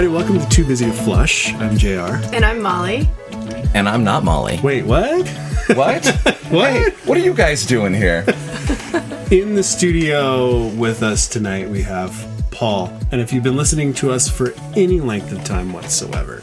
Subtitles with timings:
[0.00, 1.52] Hey everybody, welcome to Too Busy to Flush.
[1.56, 2.16] I'm JR.
[2.34, 3.06] And I'm Molly.
[3.74, 4.58] And I'm not Molly.
[4.62, 5.28] Wait, what?
[5.74, 6.06] What?
[6.48, 6.92] What?
[7.04, 8.24] what are you guys doing here?
[9.30, 12.90] In the studio with us tonight, we have Paul.
[13.12, 16.40] And if you've been listening to us for any length of time whatsoever,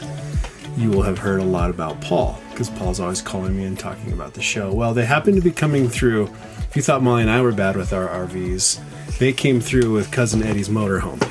[0.77, 4.13] you will have heard a lot about Paul because Paul's always calling me and talking
[4.13, 4.71] about the show.
[4.71, 6.25] Well, they happen to be coming through.
[6.69, 8.79] If you thought Molly and I were bad with our RVs,
[9.19, 11.21] they came through with Cousin Eddie's motorhome.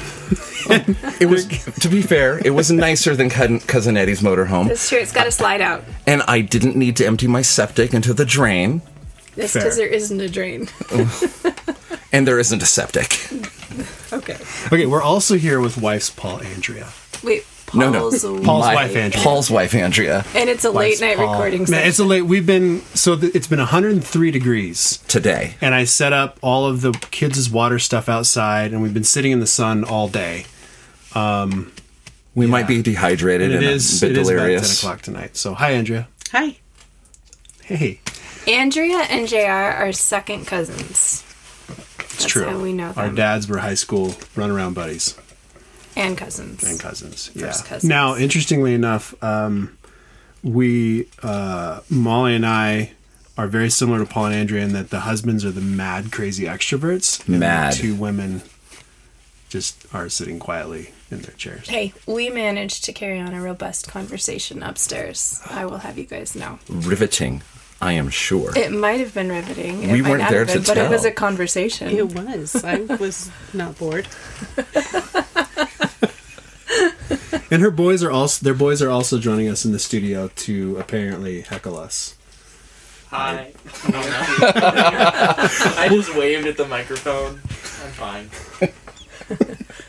[1.20, 4.98] It was, to be fair, it was nicer than Cousin Cousin Eddie's motorhome, It's true.
[4.98, 5.84] It's got a slide out.
[6.08, 8.82] and I didn't need to empty my septic into the drain,
[9.36, 9.62] That's Fair.
[9.62, 10.68] because there isn't a drain.
[12.12, 13.28] and there isn't a septic.
[14.12, 14.36] Okay.
[14.72, 16.88] Okay, we're also here with wife's Paul Andrea.
[17.22, 17.44] Wait.
[17.74, 17.98] No, no.
[18.00, 19.22] Paul's Paul's My- wife, Andrea.
[19.24, 21.32] Paul's wife, Andrea, And it's a Wife's late night Paul.
[21.32, 22.22] recording Man, it's a late.
[22.22, 24.98] We've been so th- it's been 103 degrees.
[25.08, 25.54] today.
[25.60, 29.32] and I set up all of the kids' water stuff outside, and we've been sitting
[29.32, 30.46] in the sun all day.
[31.14, 31.72] Um,
[32.34, 35.02] we might be dehydrated And and, it is a bit it is about ten o'clock
[35.02, 35.36] tonight.
[35.36, 36.06] So hi, Andrea.
[36.32, 36.56] Hi.
[37.64, 38.00] Hey,
[38.46, 41.24] Andrea and JR are second cousins.
[41.98, 42.44] it's That's true.
[42.48, 45.16] how we know Our dads were high school runaround buddies
[45.96, 46.62] And cousins.
[46.62, 47.30] and cousins.
[47.34, 47.46] Yeah.
[47.46, 47.88] First cousins.
[47.88, 49.76] Now, interestingly enough, um,
[50.42, 52.92] we uh, Molly and I
[53.38, 56.44] are very similar to Paul and Andrea in that the husbands are the mad, crazy
[56.44, 57.26] extroverts.
[57.28, 58.42] and the two women
[59.48, 61.68] just are sitting quietly in their chairs.
[61.68, 65.40] Hey, we managed to carry on a robust conversation upstairs.
[65.50, 66.58] I will have you guys know.
[66.68, 67.42] Riveting,
[67.80, 68.56] I am sure.
[68.56, 69.82] It might have been riveting.
[69.82, 71.10] It We might weren't not there have been, to but it was tell.
[71.10, 71.88] a conversation.
[71.90, 72.64] It was.
[72.64, 74.08] I was not bored.
[77.50, 80.76] And her boys are also their boys are also joining us in the studio to
[80.78, 82.16] apparently heckle us.
[83.08, 83.52] Hi.
[83.86, 87.34] I just waved at the microphone.
[87.34, 88.30] I'm fine.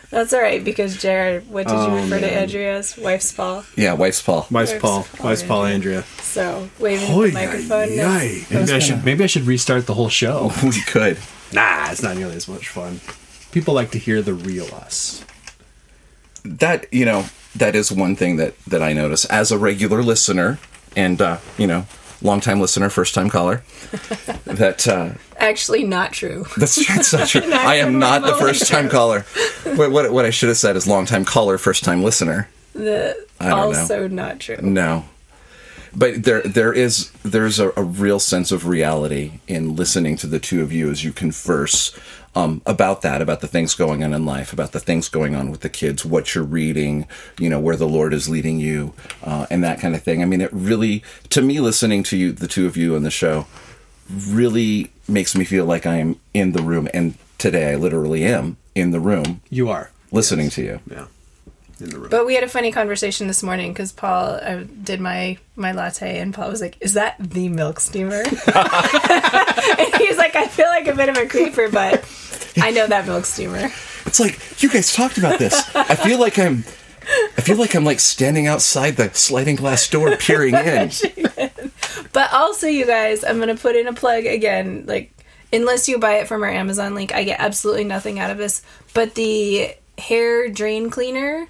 [0.10, 2.44] That's all right because Jared, what did you Oh, refer to man.
[2.44, 2.98] Andrea as?
[2.98, 3.66] Wife's Paul.
[3.76, 4.48] yeah, wife's Paul.
[4.50, 5.98] Wife's Wife's Paul, Paul wife's Paul Andrea.
[5.98, 6.24] Andrea.
[6.24, 7.90] So waving Hoy, at the microphone.
[7.90, 8.40] yay, that's- yay.
[8.40, 10.52] that Maybe I should maybe I should restart the whole show.
[10.64, 11.18] We could.
[11.52, 13.00] Nah, it's not nearly as much fun.
[13.52, 15.24] People like to hear the real us.
[16.46, 17.26] that you know
[17.60, 20.60] that is one thing that that I notice as a regular listener
[20.96, 21.86] and uh, you know
[22.22, 23.64] long time listener, first time caller.
[24.46, 26.46] that uh, Actually, not true.
[26.58, 27.42] that's, that's not true.
[27.54, 29.22] I am not the first time caller.
[29.64, 32.50] What, what what I should have said is long time caller, first time listener.
[32.74, 33.56] The don't know.
[33.80, 34.58] also not true.
[34.62, 35.06] No.
[35.96, 40.40] But there there is there's a, a real sense of reality in listening to the
[40.40, 41.98] two of you as you converse
[42.36, 45.50] um, about that, about the things going on in life, about the things going on
[45.50, 47.08] with the kids, what you're reading,
[47.40, 48.94] you know, where the Lord is leading you,
[49.24, 50.22] uh, and that kind of thing.
[50.22, 53.10] I mean, it really, to me, listening to you, the two of you on the
[53.10, 53.48] show,
[54.30, 56.88] really makes me feel like I am in the room.
[56.94, 60.80] And today, I literally am in the room You are listening to you.
[60.90, 61.08] yeah
[61.82, 62.10] in the room.
[62.10, 66.20] But we had a funny conversation this morning because Paul I did my my latte
[66.20, 70.88] and Paul was like, "Is that the milk steamer?" and he's like, "I feel like
[70.88, 72.04] a bit of a creeper, but
[72.62, 73.72] I know that milk steamer."
[74.06, 75.76] It's like you guys talked about this.
[75.76, 76.64] I feel like I'm.
[77.38, 80.92] I feel like I'm like standing outside the sliding glass door, peering in.
[82.14, 84.84] But also, you guys, I'm gonna put in a plug again.
[84.88, 85.12] Like,
[85.54, 88.62] unless you buy it from our Amazon link, I get absolutely nothing out of this.
[88.94, 91.48] But the hair drain cleaner,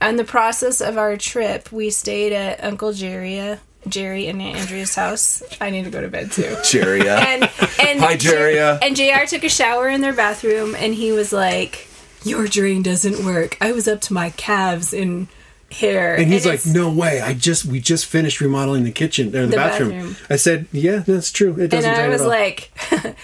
[0.00, 4.94] on the process of our trip, we stayed at Uncle Jerry, Jerry and Aunt Andrea's
[4.94, 5.42] house.
[5.60, 6.42] I need to go to bed too.
[6.64, 7.16] Cheria.
[7.18, 7.42] And
[7.80, 8.78] and Hi, Jeria.
[8.82, 9.26] And Jr.
[9.26, 11.88] took a shower in their bathroom, and he was like,
[12.24, 13.56] "Your drain doesn't work.
[13.60, 15.28] I was up to my calves in
[15.72, 17.20] hair." And he's like, "No way!
[17.20, 19.90] I just we just finished remodeling the kitchen or the, The bathroom.
[19.90, 20.16] bathroom.
[20.30, 21.54] I said, "Yeah, that's true.
[21.58, 22.70] It doesn't And I was like,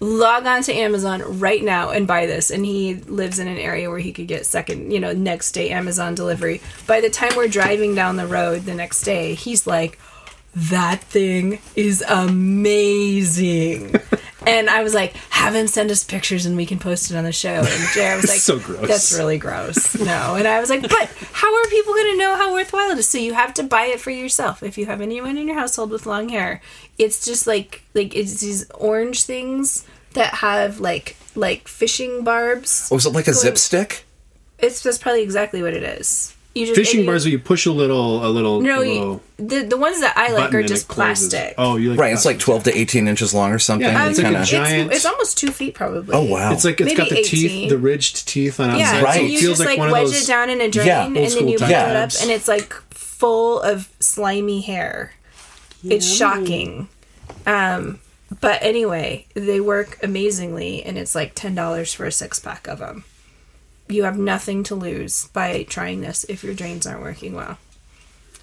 [0.00, 2.50] log on to Amazon right now and buy this.
[2.50, 5.70] And he lives in an area where he could get second, you know, next day
[5.70, 6.60] Amazon delivery.
[6.86, 9.98] By the time we're driving down the road the next day, he's like,
[10.54, 13.94] that thing is amazing.
[14.46, 17.24] and I was like, have him send us pictures and we can post it on
[17.24, 17.48] the show.
[17.48, 18.86] And Jared was like, So gross.
[18.88, 19.98] That's really gross.
[19.98, 20.36] No.
[20.36, 23.08] And I was like, but how are people going to know how worthwhile it is?
[23.08, 24.62] So you have to buy it for yourself.
[24.62, 26.62] If you have anyone in your household with long hair,
[26.96, 32.88] it's just like like it's these orange things that have like like fishing barbs.
[32.90, 34.04] Oh, was it like a zip stick?
[34.58, 36.35] It's that's probably exactly what it is.
[36.56, 39.20] You just Fishing you- bars where you push a little, a little, No, a you,
[39.36, 41.54] the the ones that I like are just plastic.
[41.58, 43.86] Oh, you like Right, it's like 12 to 18 inches long or something.
[43.86, 46.14] Yeah, it's like a kinda- giant- It's, it's almost two feet probably.
[46.14, 46.52] Oh, wow.
[46.52, 49.02] It's like it's got the Maybe teeth, the ridged teeth on Yeah, outside.
[49.02, 49.14] Right.
[49.14, 50.22] so So it you feels just like, like, one of wedge those.
[50.24, 52.48] it down in a drain Yeah, and then you type put it up and it's
[52.48, 55.12] like full of slimy hair.
[55.84, 56.88] It's shocking.
[57.46, 58.00] Um,
[58.40, 62.78] but anyway, they work amazingly and it's like ten dollars for a six pack of
[62.78, 63.04] them.
[63.88, 67.58] You have nothing to lose by trying this if your drains aren't working well.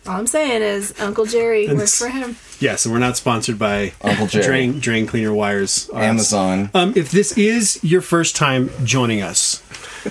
[0.05, 2.35] All I'm saying is Uncle Jerry worked for him.
[2.59, 4.45] Yes, and we're not sponsored by Uncle Jerry.
[4.45, 5.89] Drain Drain Cleaner Wires.
[5.93, 6.69] Uh, Amazon.
[6.73, 9.59] Um, if this is your first time joining us,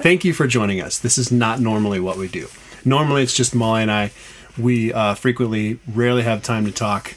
[0.00, 0.98] thank you for joining us.
[0.98, 2.48] This is not normally what we do.
[2.86, 4.12] Normally, it's just Molly and I.
[4.56, 7.14] We uh, frequently, rarely have time to talk,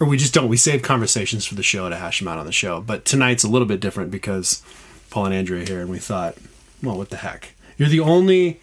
[0.00, 0.48] or we just don't.
[0.48, 2.80] We save conversations for the show to hash them out on the show.
[2.80, 4.62] But tonight's a little bit different because
[5.10, 6.34] Paul and Andrea are here, and we thought,
[6.82, 7.54] well, what the heck?
[7.78, 8.60] You're the only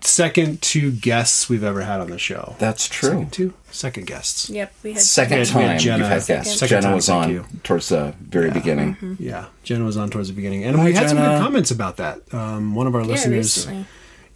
[0.00, 2.56] second two guests we've ever had on the show.
[2.58, 3.10] That's true.
[3.10, 4.50] Second two, second guests.
[4.50, 6.42] Yep, we had Second We had time Jenna- you've had Second.
[6.44, 6.58] guests.
[6.58, 7.44] Second Jenna time, was on you.
[7.62, 8.94] towards the very beginning.
[8.96, 9.14] Mm-hmm.
[9.22, 11.96] Yeah, Jenna was on towards the beginning, and Hi, we had some good comments about
[11.98, 12.20] that.
[12.34, 13.86] Um, one of our Yeah, listeners recently.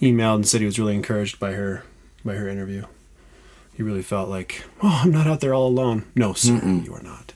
[0.00, 1.82] emailed and said he was really encouraged by her
[2.24, 2.84] by her interview.
[3.74, 6.04] He really felt like, oh, I'm not out there all alone.
[6.14, 7.34] No, sir, you are not.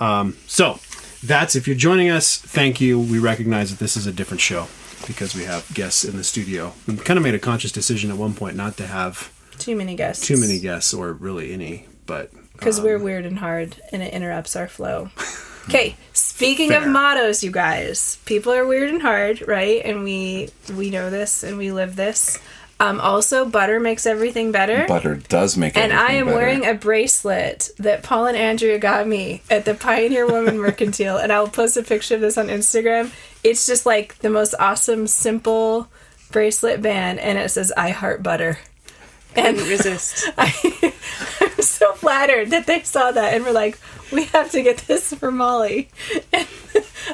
[0.00, 0.78] Um, so
[1.22, 2.36] that's if you're joining us.
[2.38, 2.98] Thank you.
[2.98, 4.68] We recognize that this is a different show
[5.06, 6.72] because we have guests in the studio.
[6.86, 9.96] We kind of made a conscious decision at one point not to have Too many
[9.96, 10.26] guests.
[10.26, 14.12] too many guests or really any, but Because we're um, weird and hard and it
[14.12, 15.10] interrupts our flow.
[15.68, 19.82] Okay, speaking of mottos, you guys, people are weird and hard, right?
[19.84, 22.38] And we we know this and we live this.
[22.78, 24.84] Um, also, butter makes everything better.
[24.86, 25.98] Butter does make everything.
[25.98, 26.36] and I am better.
[26.36, 31.32] wearing a bracelet that Paul and Andrea got me at the Pioneer Woman Mercantile, and
[31.32, 33.10] I will post a picture of this on Instagram.
[33.42, 35.88] It's just like the most awesome, simple
[36.30, 38.58] bracelet band, and it says "I heart butter."
[39.34, 40.28] And resist.
[40.38, 40.94] I,
[41.40, 43.78] I'm so flattered that they saw that and were like,
[44.10, 45.88] we have to get this for Molly.
[46.32, 46.46] And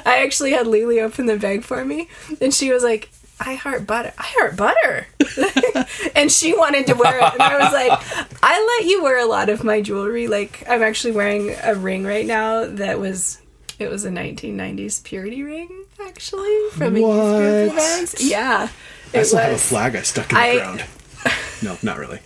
[0.05, 2.07] I actually had Lily open the bag for me,
[2.41, 3.09] and she was like,
[3.45, 4.13] I heart butter.
[4.17, 5.07] I heart butter.
[6.15, 7.33] and she wanted to wear it.
[7.33, 10.27] And I was like, I let you wear a lot of my jewelry.
[10.27, 13.39] Like, I'm actually wearing a ring right now that was,
[13.79, 17.83] it was a 1990s purity ring, actually, from a youth group What?
[17.83, 18.15] event.
[18.19, 18.69] Yeah.
[19.13, 20.85] I still have a flag I stuck in the I- ground.
[21.61, 22.19] No, not really.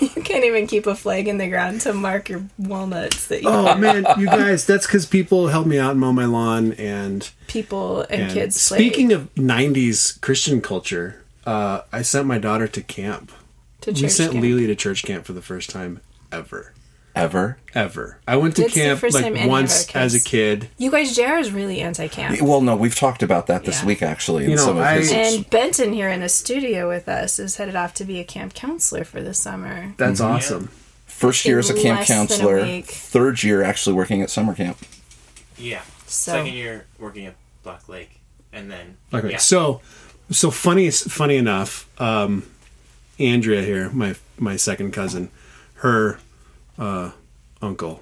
[0.00, 3.48] You can't even keep a flag in the ground to mark your walnuts that you
[3.48, 7.28] Oh man, you guys, that's because people help me out and mow my lawn and,
[7.46, 12.82] people and, and kids speaking of '90s Christian culture, uh, I sent my daughter to
[12.82, 13.32] camp.
[13.82, 14.42] to we sent camp.
[14.42, 16.00] Lily to church camp for the first time
[16.32, 16.72] ever.
[17.20, 17.58] Ever.
[17.74, 18.18] Ever.
[18.26, 20.68] I went to It's camp like once as a kid.
[20.78, 22.40] You guys, JR is really anti-camp.
[22.42, 23.86] Well, no, we've talked about that this Yeah.
[23.86, 24.44] week actually.
[24.44, 27.38] In You know, some of I- his, And Benton here in the studio with us
[27.38, 29.94] is headed off to be a camp counselor for the summer.
[29.98, 30.32] That's Mm-hmm.
[30.32, 30.68] awesome.
[31.06, 34.30] first year in as a camp less than a counselor, third year actually working at
[34.30, 34.78] summer camp.
[35.58, 35.82] Yeah.
[36.06, 38.20] So- Second year working at Black Lake,
[38.54, 39.36] and then Okay, yeah.
[39.36, 39.80] so
[40.30, 42.44] so funny funny enough, um,
[43.18, 45.28] Andrea here, my my second cousin,
[45.74, 46.18] her
[46.80, 47.12] uh,
[47.62, 48.00] uncle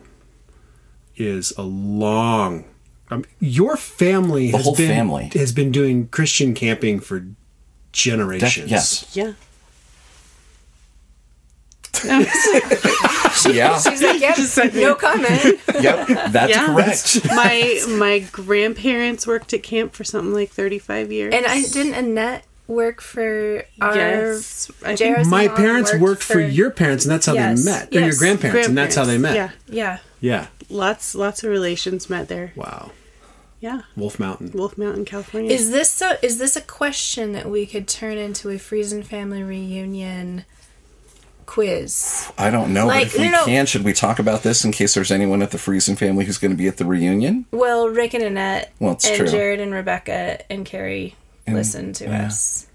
[1.17, 2.65] is a long.
[3.11, 5.31] Um, your family The has whole been family.
[5.35, 7.35] has been doing Christian camping for Def-
[7.93, 8.71] generations.
[8.71, 9.17] yes.
[9.17, 9.33] Yeah.
[13.49, 13.79] Yeah.
[13.79, 15.61] She's like, yep, no comment.
[15.81, 16.07] yep.
[16.33, 16.67] That's Yeah.
[16.67, 17.21] correct.
[17.29, 21.35] My my grandparents worked at camp for something like 35 years.
[21.35, 24.71] And I didn't Annette work for our Yes.
[24.85, 27.65] I think My mom parents worked, for, for your parents, and that's how Yes.
[27.65, 27.89] they met.
[27.91, 28.19] Or your Yes.
[28.19, 29.35] grandparents, and that's how they met.
[29.35, 29.51] Yeah.
[29.69, 29.99] Yeah.
[30.21, 30.47] Yeah.
[30.71, 32.53] Lots lots of relations met there.
[32.55, 32.93] Wow.
[33.61, 33.81] Yeah.
[33.97, 34.53] Wolf Mountain.
[34.55, 35.51] Wolf Mountain, California.
[35.51, 36.17] Is this so?
[36.23, 40.45] Is this a question that we could turn into a Friesen family reunion
[41.47, 42.31] quiz?
[42.39, 43.45] I don't know, Like, but if we no, no.
[43.47, 46.39] can, should we talk about this in case there's anyone at the Friesen family who's
[46.39, 47.47] going to be at the reunion?
[47.51, 49.27] Well, Rick and Annette, Well, it's and true.
[49.29, 51.15] Jared and Rebecca and Carrie
[51.55, 52.27] listen to yeah.
[52.27, 52.67] us.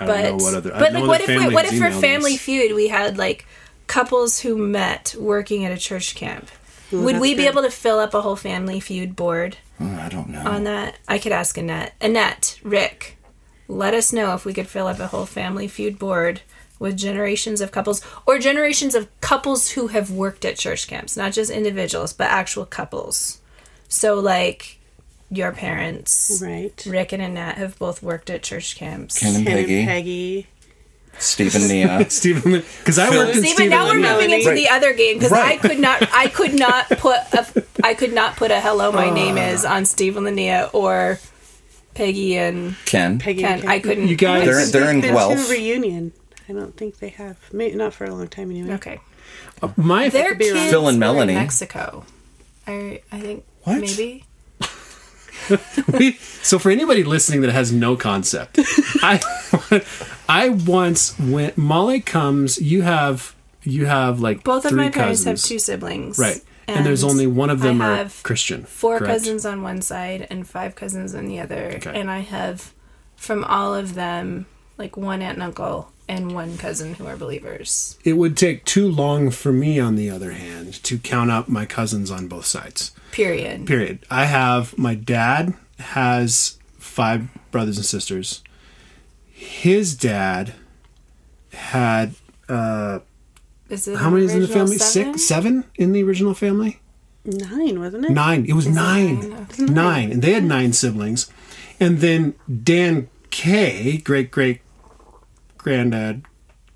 [0.00, 0.74] I But don't know what other.
[0.74, 2.40] I but know like, what if we, what if for Family us.
[2.40, 3.46] Feud we had like
[3.86, 6.48] couples who met working at a church camp?
[6.92, 10.08] Would that's we be able to fill up a whole Family Feud board Uh, I
[10.08, 10.40] don't know.
[10.40, 10.98] on that?
[11.06, 11.94] I could ask Annette.
[12.00, 13.18] Annette, Rick,
[13.66, 16.40] let us know if we could fill up a whole Family Feud board
[16.78, 21.32] with generations of couples or generations of couples who have worked at church camps, not
[21.32, 23.40] just individuals, but actual couples.
[23.88, 24.77] So like
[25.30, 26.82] your parents, right?
[26.86, 29.18] Rick and Annette have both worked at church camps.
[29.18, 30.46] Ken and Ken Peggy, and Peggy.
[31.18, 32.08] Stephen Nia.
[32.10, 33.70] Stephen, because I worked in See, but Stephen.
[33.70, 34.02] now we're Lee.
[34.02, 34.54] moving into Right.
[34.54, 35.58] the other game because Right.
[35.62, 39.10] I could not, I could not put a, I could not put a "Hello, my
[39.10, 39.48] name Ah.
[39.48, 41.18] is" on Stephen Linnea or
[41.94, 43.18] Peggy and Ken.
[43.18, 43.52] Peggy Ken.
[43.54, 43.70] and Ken.
[43.70, 44.06] I couldn't.
[44.08, 45.50] You guys- They're, they're in They've been to a Guelph.
[45.50, 46.12] reunion.
[46.48, 47.36] I don't think they have.
[47.52, 48.74] Maybe not for a long time anyway.
[48.74, 49.00] Okay,
[49.76, 50.58] My their be wrong.
[50.60, 51.34] kids Phil and were in Melanie.
[51.34, 52.04] Mexico.
[52.66, 53.80] I I think What?
[53.80, 54.24] maybe.
[56.42, 58.58] so for anybody listening that has no concept,
[59.02, 59.20] I
[60.28, 61.56] I once went.
[61.58, 62.60] Molly comes.
[62.60, 65.42] You have you have like Both of my parents cousins.
[65.42, 66.18] have two siblings.
[66.18, 66.40] Right.
[66.66, 68.64] and there's only one of them I are have Christian.
[68.64, 69.12] four correct?
[69.12, 71.98] cousins on one side and five cousins on the other Okay.
[71.98, 72.74] and i have
[73.16, 74.44] from all of them
[74.76, 78.88] like one aunt and uncle and one cousin who are believers It would take too
[78.90, 82.92] long for me, on the other hand, to count up my cousins on both sides.
[83.12, 84.00] period Period.
[84.10, 88.42] I have my dad has five brothers and sisters.
[89.30, 90.54] His dad
[91.52, 92.14] had
[92.48, 93.00] uh,
[93.68, 94.78] is it how many is in the family?
[94.78, 95.14] seven?
[95.14, 96.80] Six, seven in the original family.
[97.24, 98.10] Nine, wasn't it?
[98.10, 98.46] Nine.
[98.46, 99.20] It was nine.
[99.20, 99.46] nine?
[99.50, 99.64] Okay.
[99.64, 100.12] Nine.
[100.12, 101.30] And they had nine siblings.
[101.78, 104.60] And then Dan K, great great
[105.58, 106.24] granddad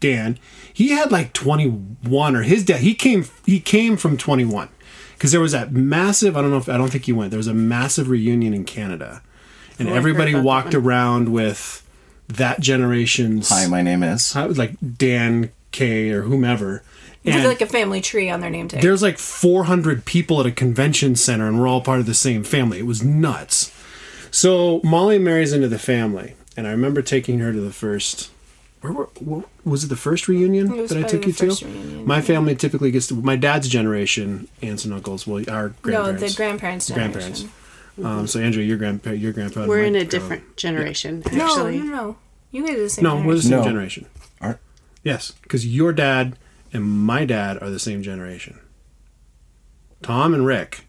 [0.00, 0.36] Dan,
[0.72, 4.68] he had like 21 or his dad he came he came from 21
[5.14, 7.38] because there was that massive I don't know if I don't think he went there
[7.38, 9.22] was a massive reunion in Canada.
[9.78, 11.88] And Oh, everybody walked around with
[12.28, 14.32] that generation's Hi, my name is.
[14.32, 16.82] how- like Dan K or whomever.
[17.24, 18.82] With and like a family tree on their name tag.
[18.82, 22.42] there's like 400 people at a convention center and we're all part of the same
[22.42, 22.80] family.
[22.80, 23.70] It was nuts.
[24.32, 28.30] So molly marries into the family and i remember taking her to the first
[28.82, 31.32] where were, what, was it the first reunion It was that i probably took you
[31.32, 32.20] first to reunion, my yeah.
[32.22, 36.20] family typically gets to my dad's generation aunts and uncles well our grandparents.
[36.22, 37.50] no grandparents the grandparents generation.
[37.96, 41.22] grandparents um, so andrew your grandpa your grandpa We're my in a grandpa- different generation,
[41.32, 41.78] no actually.
[41.78, 42.16] no no
[42.50, 43.64] you guys are the same no we're the same No.
[43.64, 44.06] generation
[44.40, 44.60] Are-
[45.02, 46.36] yes because your dad
[46.72, 48.58] and my dad are the same generation
[50.02, 50.84] tom and rick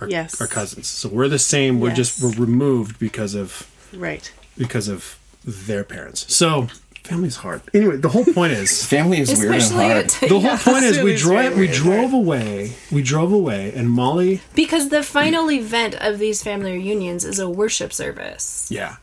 [0.00, 0.38] are, Yes.
[0.42, 0.86] are cousins.
[0.88, 1.80] So we're the same.
[1.80, 4.30] We're just we're removed because of Right.
[4.58, 6.26] because of their parents.
[6.34, 6.68] So
[7.06, 7.62] family's hard.
[7.72, 9.96] Anyway, the whole point is Family is weird and hard.
[9.96, 10.58] at- the whole yeah.
[10.58, 12.72] point is we drove we drove away.
[12.92, 17.48] We drove away, and Molly, because the final event of these family reunions is a
[17.48, 18.96] worship service yeah,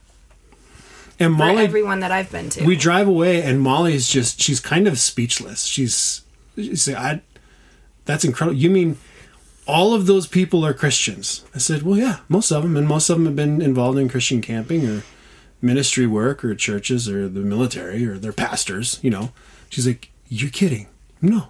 [1.19, 1.63] and for Molly.
[1.63, 5.63] everyone that i've been to we drive away, and Molly's just she's kind of speechless.
[5.63, 6.21] She's
[6.55, 7.21] she's like, I.
[8.05, 8.57] That's incredible.
[8.59, 8.97] You mean
[9.65, 11.45] all of those people are Christians?
[11.55, 14.09] I said, well, yeah, most of them, and most of them have been involved in
[14.09, 15.03] Christian camping or
[15.63, 18.99] ministry work or churches or the military or they're pastors.
[19.01, 19.31] You know,
[19.69, 20.87] she's like, you're kidding?
[21.21, 21.49] No.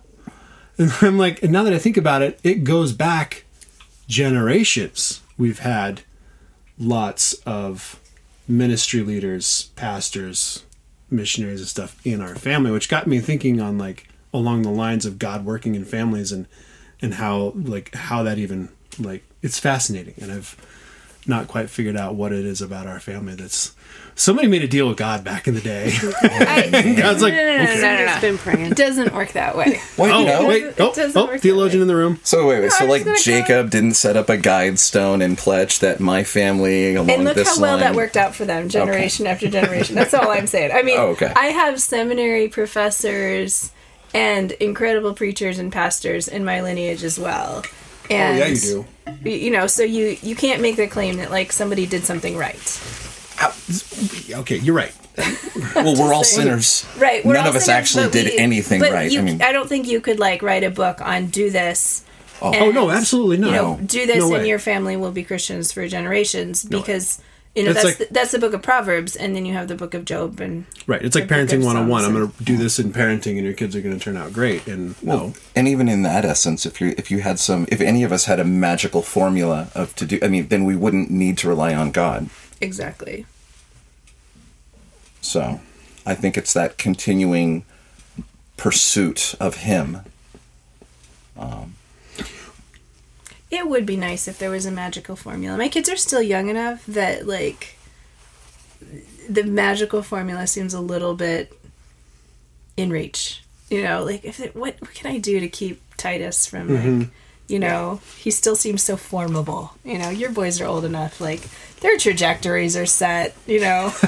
[0.78, 3.46] And I'm like, and now that I think about it, it goes back
[4.08, 5.22] generations.
[5.38, 6.02] We've had
[6.78, 8.00] lots of
[8.48, 10.64] ministry leaders, pastors,
[11.10, 15.06] missionaries and stuff in our family, which got me thinking on like along the lines
[15.06, 16.48] of God working in families and
[17.02, 20.58] and how like how that even like it's fascinating and I've
[21.28, 23.74] not quite figured out what it is about our family that's
[24.16, 25.92] somebody made a deal with God back in the day.
[26.22, 28.72] I, God's like, no, no, no, no, no, no, It's been praying.
[28.72, 29.80] It doesn't work that way.
[29.98, 30.48] Wait, oh you know?
[30.48, 32.20] wait, It oh, doesn't oh work theologian in the room.
[32.24, 32.72] So wait, wait.
[32.72, 35.80] So I'm like just gonna go- Jacob didn't set up a guide stone and pledge
[35.80, 37.80] that my family along And look this how well line.
[37.82, 39.96] that worked out for them, generation after generation.
[39.96, 40.72] That's all I'm saying.
[40.74, 41.32] I mean, Oh, okay.
[41.36, 43.72] I have seminary professors
[44.14, 47.64] and incredible preachers and pastors in my lineage as well.
[48.14, 48.86] And Oh yeah, you
[49.24, 49.30] do.
[49.30, 52.82] You know, so you you can't make the claim that like somebody did something right.
[53.42, 53.52] Uh,
[54.42, 54.94] okay, you're right.
[55.76, 56.48] Well, we're all saying.
[56.48, 56.86] sinners.
[56.98, 57.26] Right.
[57.26, 59.12] we're None all of us sinners, actually did we- anything but right.
[59.12, 62.04] You, I mean, I don't think you could like write a book on do this.
[62.42, 63.48] Oh, oh and, no, absolutely not.
[63.48, 64.48] You know, do this No and way.
[64.50, 66.70] your family will be Christians for generations way.
[66.80, 67.20] because
[67.56, 69.68] you know It's that's like- the, that's the book of Proverbs and then you have
[69.68, 71.02] the book of Job and Right.
[71.02, 72.04] It's like the book parenting of 101.
[72.06, 74.34] I'm going to do this in parenting and your kids are going to turn out
[74.34, 74.68] great.
[74.68, 75.34] And no.
[75.56, 78.26] and even in that essence, if you if you had some, if any of us
[78.26, 81.74] had a magical formula of to do, I mean, then we wouldn't need to rely
[81.74, 82.30] on God.
[82.60, 83.26] exactly.
[85.22, 85.62] So,
[86.06, 87.64] I think it's that continuing
[88.58, 90.00] pursuit of Him.
[93.54, 95.56] It would be nice if there was a magical formula.
[95.60, 97.78] My kids are still young enough that like
[99.30, 101.54] the magical formula seems a little bit
[102.76, 103.44] in reach.
[103.70, 106.84] You know, like if it, what what can I do to keep Titus from like
[106.84, 107.12] mm-hmm.
[107.48, 109.74] you know, he still seems so formable.
[109.86, 111.42] You know, your boys are old enough like
[111.82, 113.94] their trajectories are set, you know.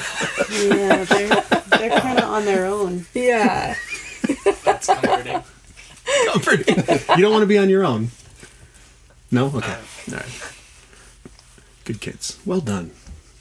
[0.56, 1.44] Yeah, they're,
[1.78, 3.06] they're kind of on their own.
[3.14, 3.76] yeah.
[4.64, 6.74] That's comforting.
[7.18, 8.10] you don't want to be on your own.
[9.36, 9.48] No?
[9.48, 9.78] Okay.
[10.12, 10.54] All right.
[11.84, 12.40] Good kids.
[12.46, 12.92] Well done.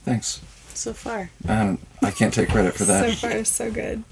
[0.04, 0.40] Thanks.
[0.74, 1.30] So far.
[1.48, 3.16] I, I can't take credit for that.
[3.16, 3.32] So that.
[3.32, 4.02] far so good.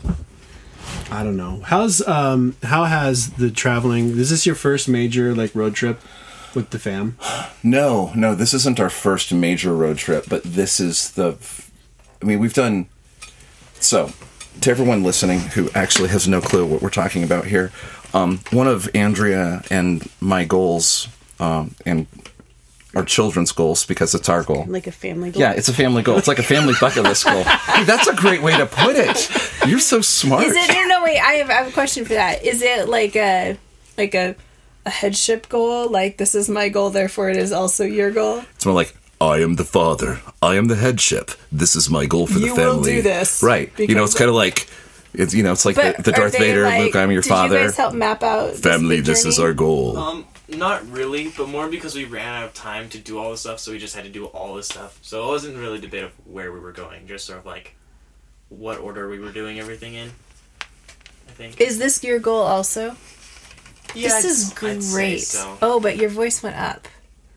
[1.10, 1.60] I don't know.
[1.64, 6.00] How's um how has the traveling is this your first major like road trip
[6.54, 7.18] with the fam?
[7.64, 11.36] No, no, this isn't our first major road trip, but this is the.
[12.22, 12.88] I mean, we've done.
[13.80, 14.12] So,
[14.60, 17.72] to everyone listening who actually has no clue what we're talking about here,
[18.14, 21.08] um, one of Andrea and my goals,
[21.42, 22.06] um, and
[22.94, 24.64] our children's goals, because it's our goal.
[24.68, 25.40] Like a family goal.
[25.40, 26.18] Yeah, it's a family goal.
[26.18, 27.42] It's like a family bucket list goal.
[27.72, 29.30] Hey, that's a great way to put it.
[29.66, 30.44] You're so smart.
[30.44, 32.44] Is it no no wait, I have I have a question for that.
[32.44, 33.56] Is it like a
[33.96, 34.36] like a
[34.84, 38.42] a headship goal, like this is my goal, therefore it is also your goal.
[38.56, 40.20] It's more like I am the father.
[40.42, 41.30] I am the headship.
[41.50, 42.96] This is my goal for You the will family.
[42.96, 43.70] do this, right?
[43.78, 44.68] You know, it's kind of like
[45.14, 46.96] it's you know, it's like the, the Darth Vader, like- Luke.
[46.96, 47.58] I'm your did father.
[47.60, 48.96] You guys help map out family.
[48.96, 49.96] big This is our goal.
[49.96, 53.40] Um, not really, but more because we ran out of time to do all this
[53.40, 54.98] stuff, so we just had to do all this stuff.
[55.02, 57.74] So it wasn't really a debate of where we were going, just sort of like
[58.48, 60.10] what order we were doing everything in.
[61.28, 61.60] I think.
[61.60, 62.96] Is this your goal also?
[63.94, 65.20] Yeah, this I'd- is I'd say great.
[65.22, 65.58] so.
[65.62, 66.88] Oh, but your voice went up.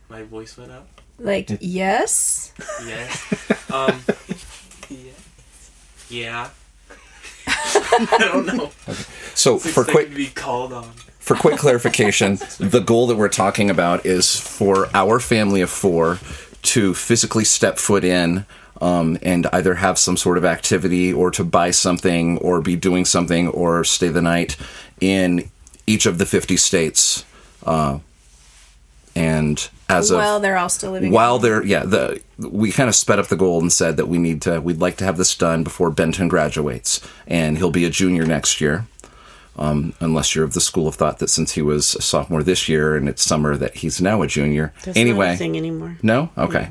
[0.09, 0.87] My voice went up.
[1.17, 2.53] Like yes.
[2.85, 3.51] Yes.
[3.71, 4.01] um.
[4.89, 5.11] Yeah.
[6.09, 6.49] Yeah.
[7.47, 8.69] I don't know.
[9.33, 10.91] so It's for quick to be called on.
[11.25, 16.19] For quick clarification, the goal that we're talking about is for our family of four
[16.61, 18.45] to physically step foot in
[18.79, 23.05] um, and either have some sort of activity or to buy something or be doing
[23.05, 24.55] something or stay the night
[25.01, 25.49] in
[25.87, 27.25] each of the 50 states.
[27.65, 27.97] Uh,
[29.15, 31.11] and as of Well, they're all still living.
[31.11, 34.17] while they're yeah the we kind of sped up the goal and said that we
[34.17, 37.89] need to we'd like to have this done before benton graduates and he'll be a
[37.89, 38.87] junior next year
[39.57, 42.67] um, unless you're of the school of thought that since he was a sophomore this
[42.67, 44.73] year and it's summer that he's now a junior.
[44.83, 45.97] That's anyway not a thing anymore.
[46.03, 46.29] no?
[46.37, 46.69] Okay.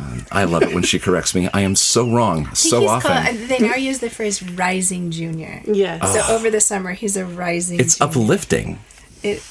[0.00, 1.48] Um, i love it when she corrects me.
[1.52, 2.54] I am so wrong.
[2.54, 3.10] So he's often.
[3.24, 6.12] called- they now use the phrase "rising junior." Yes.
[6.14, 7.80] So over the summer, he's a rising.
[7.80, 8.10] it's junior.
[8.10, 8.78] uplifting.
[9.24, 9.42] It,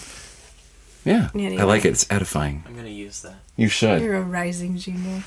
[1.04, 1.30] yeah.
[1.34, 1.90] Yeah, i like it.
[1.90, 2.64] It's edifying.
[2.66, 3.36] I'm gonna use that.
[3.58, 4.02] you should.
[4.02, 5.24] You're a rising junior.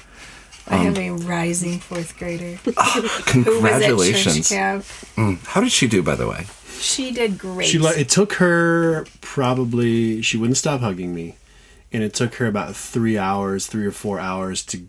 [0.66, 2.54] I Um, have a rising fourth grader.
[2.64, 4.48] Who was at church congratulations.
[4.48, 4.84] camp.
[5.16, 6.46] Mm, how did she do by the way
[6.80, 7.68] She did great.
[7.68, 11.36] She le- it took her probably she wouldn't stop hugging me,
[11.92, 14.82] and it took her about three hours, three or four hours to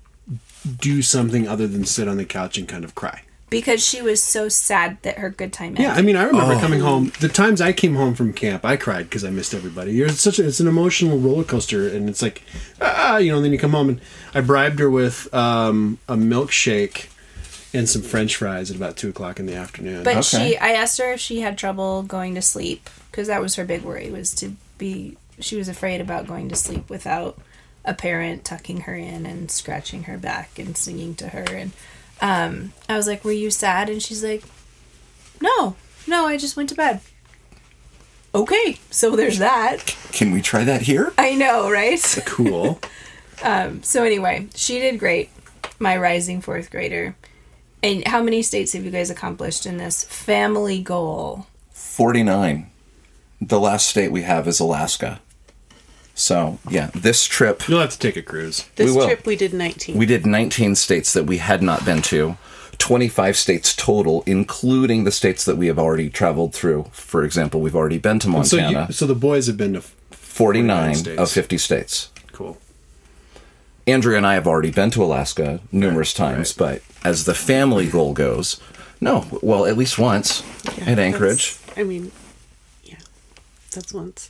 [0.79, 3.23] do something other than sit on the couch and kind of cry.
[3.49, 5.83] because she was so sad that her good time ended.
[5.83, 6.59] Yeah, I mean, I remember Oh.
[6.61, 7.11] coming home.
[7.19, 9.99] The times I came home from camp, I cried because I missed everybody.
[10.01, 12.43] It's such a, it's an emotional roller coaster, and it's like,
[12.79, 13.35] ah, you know.
[13.37, 13.99] And then you come home, and
[14.33, 17.07] I bribed her with um, a milkshake
[17.73, 20.03] and some French fries at about two o'clock in the afternoon.
[20.03, 20.51] But Okay.
[20.51, 23.65] she, I asked her if she had trouble going to sleep because that was her
[23.65, 25.17] big worry was to be.
[25.39, 27.39] She was afraid about going to sleep without
[27.83, 31.43] a parent tucking her in and scratching her back and singing to her.
[31.43, 31.71] And
[32.21, 34.43] um, I was like, "Were you sad?" And she's like,
[35.41, 35.75] "No,
[36.07, 36.99] no, I just went to bed."
[38.33, 39.95] Okay, so there's that.
[40.13, 41.99] can we try that here I know, right?
[42.25, 42.79] cool.
[43.81, 45.31] So anyway, she did great.
[45.79, 47.15] My rising fourth grader.
[47.83, 51.47] And how many states have you guys accomplished in this family goal?
[51.71, 52.69] 49.
[53.41, 55.19] The last state we have is Alaska.
[56.13, 58.65] So, yeah, this trip, You'll have to take a cruise.
[58.75, 59.07] This we will.
[59.07, 59.97] trip we did 19.
[59.97, 62.37] we did 19 states that we had not been to,
[62.77, 66.85] 25 states total, including the states that we have already traveled through.
[66.91, 69.81] For example, we've already been to So Montana, you, so the boys have been to
[69.81, 71.19] 49 states.
[71.19, 72.10] of 50 states.
[73.85, 73.93] Cool.
[73.93, 78.13] Andrea and I have already been to Alaska numerous times, but as the family goal
[78.13, 78.59] goes,
[78.99, 80.43] no, well, at least once
[80.77, 81.57] Yeah, at Anchorage.
[81.75, 82.11] I mean,
[82.83, 82.95] yeah,
[83.71, 84.29] that's once.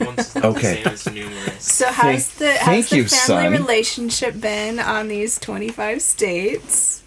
[0.00, 0.82] Once is Okay.
[0.82, 1.64] the same as numerous.
[1.72, 3.52] So how's the how's thank the you, family son.
[3.52, 7.02] relationship been on these twenty five states?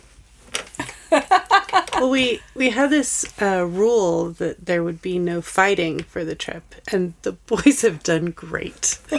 [1.12, 6.36] Well, we we had this uh, rule that there would be no fighting for the
[6.36, 8.98] trip, and the boys have done great.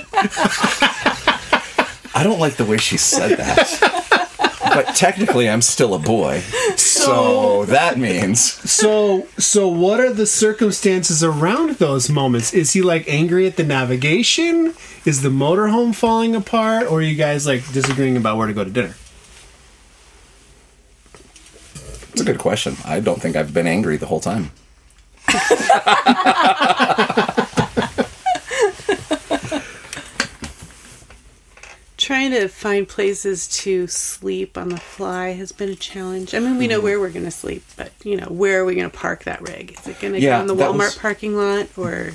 [2.16, 4.50] I don't like the way she said that.
[4.60, 6.40] but technically, I'm still a boy.
[6.76, 8.42] So that means.
[8.42, 12.54] So, so what are the circumstances around those moments?
[12.54, 14.74] Is he like angry at the navigation?
[15.04, 18.64] Is the motorhome falling apart, or are you guys like disagreeing about where to go
[18.64, 18.94] to dinner?
[22.12, 22.76] It's a good question.
[22.82, 24.52] I don't think I've been angry the whole time.
[32.06, 36.36] Trying to find places to sleep on the fly has been a challenge.
[36.36, 38.76] I mean, we know where we're going to sleep, but you know, where are we
[38.76, 39.72] going to park that rig?
[39.76, 42.12] Is it going to Yeah, go in the Walmart was- parking lot or?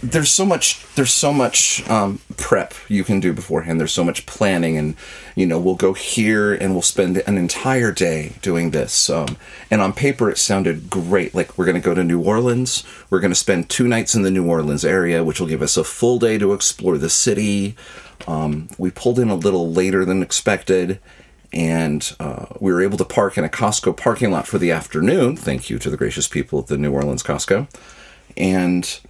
[0.00, 0.86] There's so much.
[0.94, 3.80] There's so much um, prep you can do beforehand.
[3.80, 4.94] There's so much planning, and
[5.34, 9.10] you know, we'll go here and we'll spend an entire day doing this.
[9.10, 9.36] Um,
[9.70, 11.34] and on paper, it sounded great.
[11.34, 12.84] Like we're going to go to New Orleans.
[13.10, 15.76] We're going to spend two nights in the New Orleans area, which will give us
[15.76, 17.74] a full day to explore the city.
[18.26, 20.98] Um, we pulled in a little later than expected,
[21.52, 25.36] and uh, we were able to park in a Costco parking lot for the afternoon.
[25.36, 27.68] Thank you to the gracious people at the New Orleans Costco.
[28.36, 29.00] And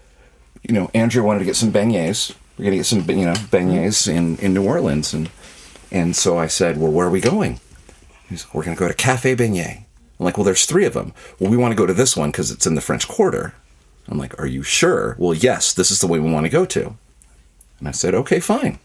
[0.63, 2.35] you know, Andrew wanted to get some beignets.
[2.59, 5.31] We're gonna get some, you know, beignets in, in New Orleans, and
[5.91, 7.61] and so I said, well, where are we going?
[8.29, 9.85] He's, we're gonna go to Cafe Beignet.
[10.19, 11.13] I'm like, well, there's three of them.
[11.39, 13.55] Well, we want to go to this one because it's in the French Quarter.
[14.09, 15.17] I'm like, Are you sure?
[15.19, 16.97] Well, yes, this is the way we want to go to.
[17.79, 18.79] And I said, Okay, fine.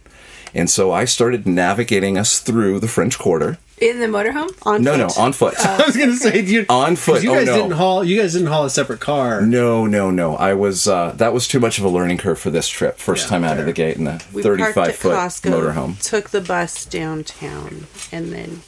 [0.54, 3.58] And so I started navigating us through the French Quarter.
[3.80, 4.50] In the motorhome?
[4.64, 4.82] On foot?
[4.84, 5.18] No, no, foot.
[5.20, 5.56] on foot.
[5.66, 7.16] I was gonna say you On foot.
[7.16, 7.56] 'cause You Oh, guys no.
[7.56, 8.04] didn't haul.
[8.04, 9.42] You guys didn't haul a separate car.
[9.42, 10.36] No, no, no.
[10.36, 12.98] I was uh, that was too much of a learning curve for this trip.
[13.00, 13.60] First Yeah, time out fair.
[13.62, 16.02] of the gate in a We 35 foot Costco, motorhome.
[16.04, 18.62] took the bus downtown, and then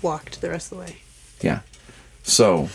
[0.00, 0.96] walked the rest of the way.
[1.42, 1.60] Yeah.
[2.22, 2.68] So,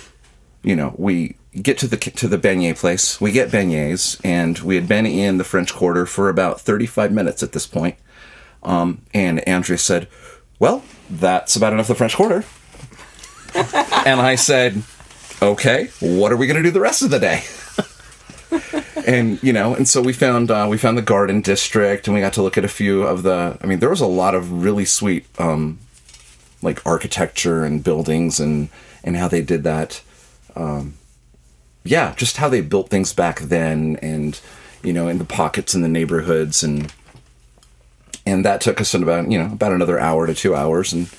[0.62, 3.20] you know, we get to the to the beignet place.
[3.20, 7.42] We get beignets, and we had been in the French Quarter for about 35 minutes
[7.42, 7.96] at this point.
[8.64, 10.08] Um, and Andrea said,
[10.60, 12.44] "Well, that's about enough of the French Quarter."
[14.06, 14.84] and I said,
[15.42, 17.44] "Okay, what are we going to do the rest of the day?"
[19.06, 22.22] and you know, and so we found uh, we found the Garden District, and we
[22.22, 23.58] got to look at a few of the.
[23.62, 25.80] I mean, there was a lot of really sweet um,
[26.64, 28.70] like architecture and buildings and
[29.04, 30.02] and how they did that
[30.56, 30.94] um
[31.84, 34.40] yeah just how they built things back then and
[34.82, 36.94] you know in the pockets in the neighborhoods and
[38.26, 41.10] and that took us in about you know about another hour to two hours and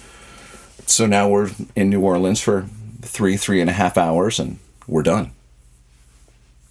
[0.87, 2.67] so now we're in new orleans for
[3.03, 5.31] three three and a half hours and we're done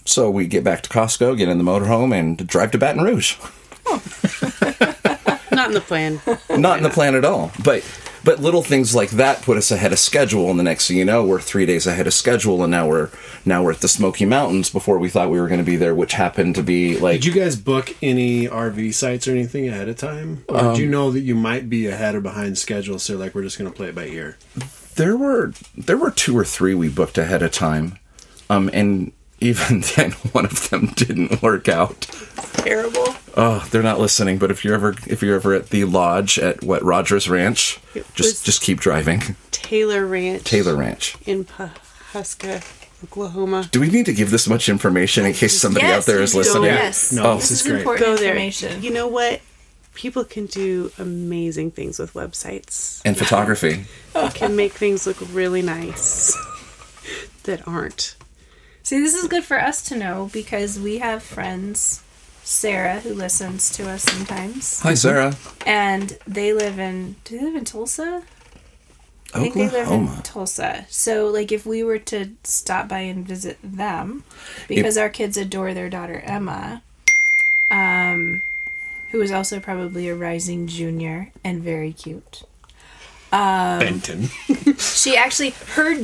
[0.05, 3.35] so we get back to costco get in the motorhome and drive to baton rouge
[5.51, 6.19] Not in the plan.
[6.49, 7.51] not in the plan at all.
[7.63, 7.83] But
[8.23, 11.05] but little things like that put us ahead of schedule, and the next thing you
[11.05, 13.09] know, we're three days ahead of schedule, and now we're
[13.45, 15.93] now we're at the Smoky Mountains before we thought we were going to be there,
[15.93, 19.89] which happened to be like Did you guys book any RV sites or anything ahead
[19.89, 22.99] of time, or Um, did you know that you might be ahead or behind schedule?
[22.99, 24.37] So like we're just gonna play it by ear.
[24.95, 27.97] there were there were two or three we booked ahead of time,
[28.49, 32.01] um, and even then one of them didn't work out.
[32.53, 33.15] Terrible.
[33.35, 34.37] Oh, they're not listening.
[34.37, 38.05] But if you're ever if you're ever at the lodge at what Rogers Ranch, It
[38.13, 39.35] just just keep driving.
[39.51, 40.43] Taylor Ranch.
[40.43, 41.15] Taylor Ranch.
[41.25, 42.63] in Pawhuska,
[43.03, 43.69] Oklahoma.
[43.71, 46.43] Do we need to give this much information in case somebody out there is you
[46.43, 46.47] do.
[46.49, 46.65] listening?
[46.71, 47.11] Yes.
[47.11, 47.35] No, Oh.
[47.35, 47.79] this This is is great.
[47.79, 48.37] important Go there.
[48.79, 49.41] You know what?
[49.95, 53.01] People can do amazing things with websites.
[53.05, 53.85] And photography.
[54.13, 56.35] They can make things look really nice
[57.43, 58.15] that aren't.
[58.83, 62.02] See, this is good for us to know because we have friends,
[62.43, 65.35] Sarah, who listens to us sometimes, Hi, Sarah.
[65.65, 67.15] and they live in.
[67.23, 68.23] Do they live in Tulsa?
[69.35, 70.85] I think they live in Tulsa.
[70.89, 74.23] So, like, if we were to stop by and visit them,
[74.67, 76.83] because our kids adore their daughter Emma,
[77.71, 78.43] um,
[79.11, 82.43] who is also probably a rising junior and very cute.
[83.31, 84.29] Benton.
[84.77, 85.95] She actually her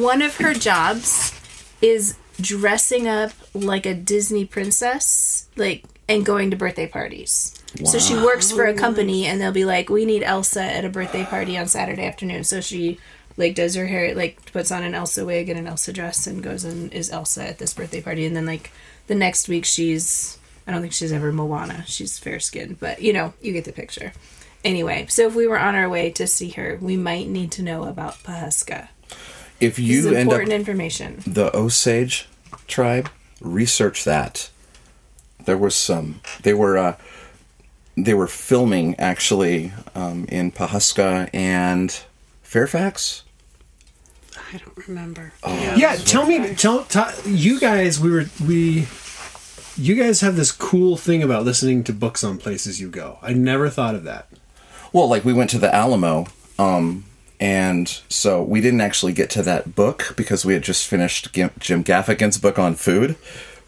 [0.00, 1.32] one of her jobs
[1.80, 7.54] is dressing up like a Disney princess, like and going to birthday parties.
[7.84, 10.90] So she works for a company and they'll be like, "We need Elsa at a
[10.90, 12.98] birthday party on Saturday afternoon." So she
[13.38, 16.42] like does her hair, like puts on an Elsa wig and an Elsa dress and
[16.42, 18.70] goes and is Elsa at this birthday party and then like
[19.06, 21.84] the next week she's I don't think she's ever Moana.
[21.86, 24.12] She's fair skinned, but you know, you get the picture.
[24.64, 27.62] Anyway, so if we were on our way to see her, we might need to
[27.62, 28.88] know about Pawhuska.
[29.60, 31.22] If This you is end up important information.
[31.26, 32.28] the Osage
[32.72, 33.08] tribe,
[33.40, 34.50] research that.
[35.44, 36.20] There was some.
[36.42, 36.78] They were.
[36.78, 36.96] Uh,
[37.96, 41.90] they were filming actually um, in Pawhuska and
[42.42, 43.22] Fairfax.
[44.52, 45.32] I don't remember.
[45.44, 48.00] Yeah, tell me, tell, tell you guys.
[48.00, 48.86] We were we.
[49.76, 53.18] You guys have this cool thing about listening to books on places you go.
[53.22, 54.28] I never thought of that.
[54.92, 56.26] Well, like we went to the Alamo,
[56.58, 57.04] um,
[57.42, 61.50] and so we didn't actually get to that book because we had just finished Jim
[61.82, 63.16] Gaffigan's book on food,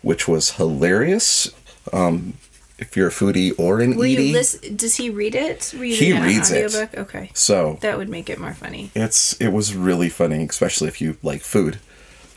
[0.01, 1.51] which was hilarious.
[1.93, 2.35] Um,
[2.79, 4.77] if you're a foodie or an Will eatie, you listen?
[4.77, 5.75] Does he read it?
[5.77, 6.73] Read He it reads it.
[6.97, 8.93] Okay, so that would make it more funny.
[8.95, 11.81] it's it was really funny, especially if you like food.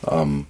[0.07, 0.47] Um,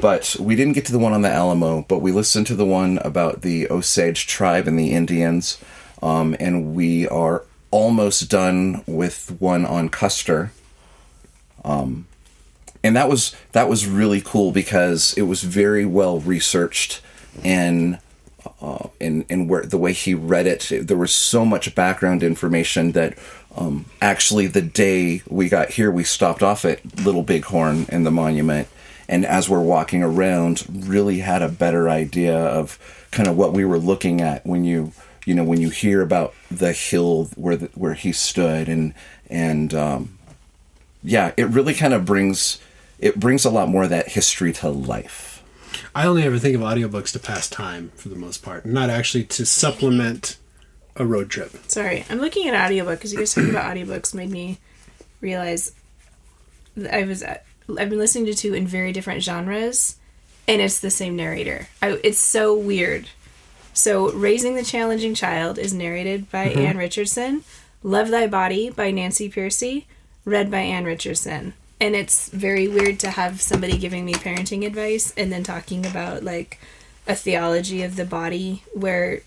[0.00, 2.64] but we didn't get to the one on the Alamo, but we listened to the
[2.64, 5.62] one about the Osage tribe and the Indians,
[6.02, 7.44] um, and we are
[7.74, 10.52] almost done with one on Custer.
[11.64, 12.06] Um,
[12.84, 17.00] and that was that was really cool because it was very well researched
[17.42, 17.98] and
[18.62, 22.92] uh, and and where the way he read it, there was so much background information
[22.92, 23.18] that
[23.56, 28.12] um, actually the day we got here, we stopped off at Little Bighorn and the
[28.12, 28.68] monument,
[29.08, 32.78] and as we're walking around, really had a better idea of
[33.10, 34.92] kind of what we were looking at when you
[35.24, 38.94] you know when you hear about the hill where the, where he stood and
[39.28, 40.18] and um,
[41.02, 42.58] yeah, it really kind of brings
[42.98, 45.42] it brings a lot more of that history to life.
[45.94, 49.24] I only ever think of audiobooks to pass time for the most part, not actually
[49.24, 50.38] to supplement
[50.96, 51.52] a road trip.
[51.68, 54.58] Sorry, I'm looking at audiobook because you guys talking about audiobooks made me
[55.20, 55.72] realize
[56.76, 59.96] that I was I've been listening to two in very different genres,
[60.48, 61.68] and it's the same narrator.
[61.82, 63.08] I, it's so weird.
[63.74, 66.60] So, Raising the Challenging Child is narrated by mm-hmm.
[66.60, 67.44] Anne Richardson.
[67.82, 69.84] Love Thy Body by Nancy Pearcey,
[70.24, 71.52] read by Anne Richardson.
[71.80, 76.22] And it's very weird to have somebody giving me parenting advice and then talking about
[76.22, 76.58] like
[77.06, 79.20] a theology of the body where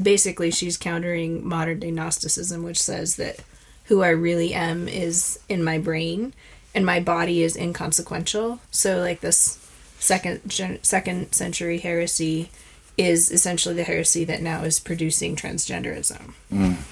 [0.00, 3.40] basically she's countering modern day Gnosticism, which says that
[3.86, 6.32] who I really am is in my brain
[6.74, 8.60] and my body is inconsequential.
[8.70, 9.58] So, like, this
[9.98, 12.50] second gen- second century heresy
[12.96, 16.32] is essentially the heresy that now is producing transgenderism,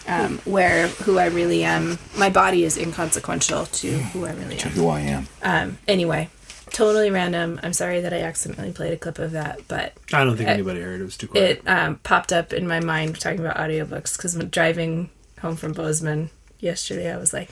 [0.08, 4.70] um, where who I really am, my body is inconsequential to who I really am.
[4.70, 5.28] Who I am.
[5.42, 6.30] Um, anyway,
[6.70, 7.60] totally random.
[7.62, 10.52] I'm sorry that I accidentally played a clip of that, but I don't think Uh,
[10.52, 11.02] anybody heard it.
[11.02, 11.58] It was too quiet.
[11.58, 16.30] it um, popped up in my mind talking about audiobooks because driving home from Bozeman
[16.58, 17.50] yesterday, I was like,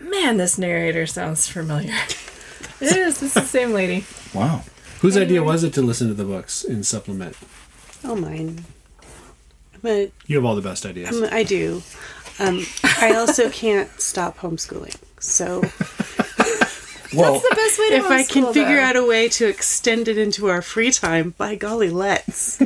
[0.00, 1.94] man, this narrator sounds familiar.
[2.80, 3.22] it is.
[3.22, 4.04] It's the same lady.
[4.34, 4.64] Wow.
[5.00, 7.36] Whose idea was it to listen to the books in supplement?
[8.06, 8.64] Oh, mine.
[9.82, 11.22] But You have all the best ideas.
[11.22, 11.82] I do.
[12.38, 12.64] Um,
[13.00, 14.96] I also can't stop homeschooling.
[15.20, 15.60] So
[17.14, 18.82] Well, That's the best way to if I can homeschool, figure though.
[18.82, 22.58] out a way to extend it into our free time, by golly, let's.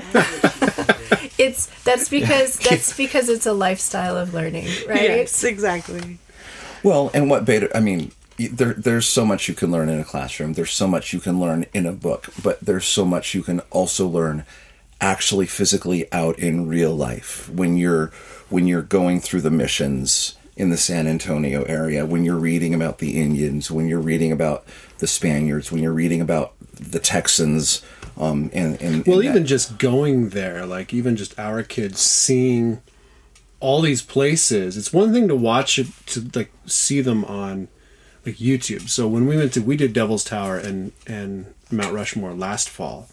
[1.38, 5.02] it's that's because that's because it's a lifestyle of learning, right?
[5.02, 6.18] Yes, exactly.
[6.82, 7.74] Well, and what beta?
[7.76, 10.54] I mean, there, there's so much you can learn in a classroom.
[10.54, 13.60] There's so much you can learn in a book, but there's so much you can
[13.70, 14.44] also learn
[15.00, 18.06] actually physically out in real life when you're
[18.48, 22.98] when you're going through the missions in the San Antonio area, when you're reading about
[22.98, 24.64] the Indians, when you're reading about
[24.98, 27.82] the Spaniards, when you're reading about the Texans,
[28.18, 32.00] um, and, and Well, and even that- just going there, like even just our kids
[32.00, 32.82] seeing
[33.60, 34.76] all these places.
[34.76, 37.68] It's one thing to watch it to like see them on
[38.26, 38.88] like YouTube.
[38.90, 43.08] So when we went to we did Devil's Tower and and Mount Rushmore last fall.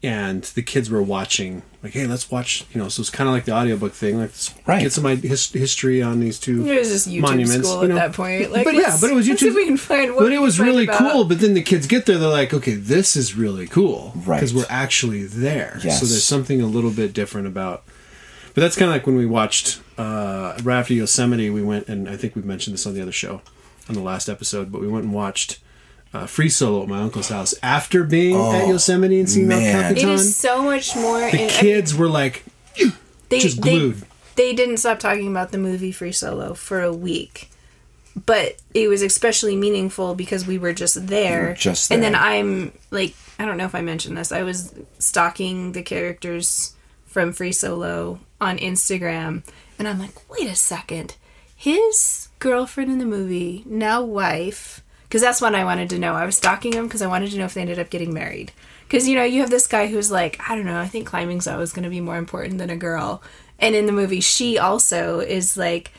[0.00, 2.88] And the kids were watching, like, hey, let's watch, you know.
[2.88, 4.30] So it's kind of like the audiobook thing, like,
[4.64, 4.80] Right.
[4.80, 7.68] get some i- his, history on these two It was just YouTube monuments.
[7.68, 7.94] school you at know.
[7.96, 8.52] that point.
[8.52, 9.56] Like, but yeah, but it was YouTube.
[9.56, 11.24] we can find what but it was really about- cool.
[11.24, 14.36] But then the kids get there, they're like, okay, this is really cool Right.
[14.38, 15.80] because we're actually there.
[15.82, 15.98] Yes.
[15.98, 17.82] So there's something a little bit different about.
[18.54, 21.50] But that's kind of like when we watched uh, right after Yosemite.
[21.50, 23.42] We went and I think we mentioned this on the other show,
[23.88, 24.70] on the last episode.
[24.70, 25.58] But we went and watched
[26.14, 29.58] uh, Free Solo at my uncle's house after being at Oh, Yosemite and seeing El
[29.60, 29.68] man.
[29.68, 30.10] It Capitan.
[30.10, 31.20] is so much more.
[31.30, 32.44] the in- kids were like,
[33.28, 34.02] they, just glued.
[34.36, 37.50] They, didn't stop talking about the movie Free Solo for a week.
[38.26, 41.48] But it was especially meaningful because we were just there.
[41.48, 42.14] were just And then.
[42.16, 44.32] I'm like, I don't know if I mentioned this.
[44.32, 46.74] I was stalking the characters
[47.06, 49.44] from Free Solo on Instagram.
[49.78, 51.14] And I'm like, wait a second.
[51.54, 56.14] His girlfriend in the movie, now wife, because that's what I wanted to know.
[56.14, 58.52] I was stalking him because I wanted to know if they ended up getting married.
[58.86, 61.46] Because, you know, you have this guy who's like, I don't know, I think climbing's
[61.46, 63.22] always going to be more important than a girl.
[63.58, 65.92] And in the movie, she also is like,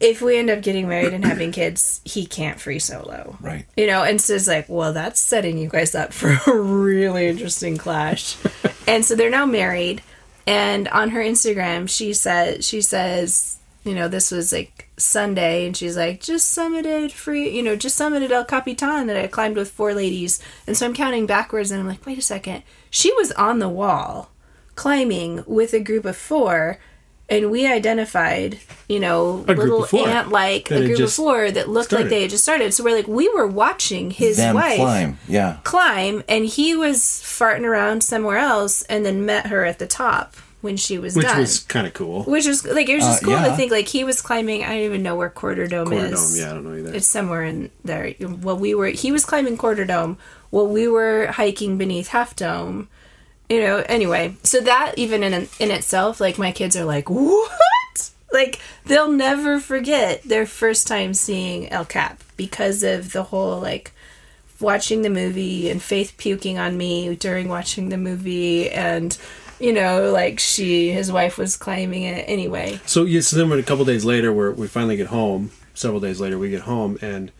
[0.00, 3.36] if we end up getting married and having kids, he can't free solo.
[3.40, 3.64] Right.
[3.76, 7.26] You know, and so it's like, well, that's setting you guys up for a really
[7.26, 8.36] interesting clash.
[8.86, 10.02] and so they're now married.
[10.46, 15.76] And on her Instagram, she said, she says, you know, this was like Sunday, and
[15.76, 19.70] she's like, just summited free, you know, just summited El Capitan that I climbed with
[19.70, 20.40] four ladies.
[20.66, 22.62] And so I'm counting backwards, and I'm like, wait a second.
[22.90, 24.30] She was on the wall
[24.74, 26.78] climbing with a group of four.
[27.30, 28.58] And we identified,
[28.88, 32.42] you know, A little ant-like, a group of four that looked like they had just
[32.42, 32.72] started.
[32.72, 35.18] So we're like, we were watching his them wife climb.
[35.28, 35.58] Yeah.
[35.62, 40.36] climb, and he was farting around somewhere else, and then met her at the top
[40.60, 41.38] when she was which done.
[41.38, 42.24] was kind of cool.
[42.24, 44.64] which was like it was just Uh, cool to think like he was climbing.
[44.64, 46.34] I don't even know where Quarter Dome Quarter is.
[46.34, 46.94] Dome, yeah, I don't know either.
[46.96, 48.14] It's somewhere in there.
[48.20, 50.18] Well, we were he was climbing Quarter Dome
[50.50, 52.88] while we were hiking beneath Half Dome.
[53.48, 53.84] You know.
[53.88, 58.10] Anyway, so that even in in itself, like my kids are like, what?
[58.32, 63.92] Like they'll never forget their first time seeing El Cap because of the whole like
[64.60, 69.16] watching the movie and Faith puking on me during watching the movie and
[69.60, 73.58] you know like she his wife was claiming it anyway So yeah, so then when
[73.58, 75.50] a couple days later, we we finally get home.
[75.74, 77.30] Several days later, we get home, and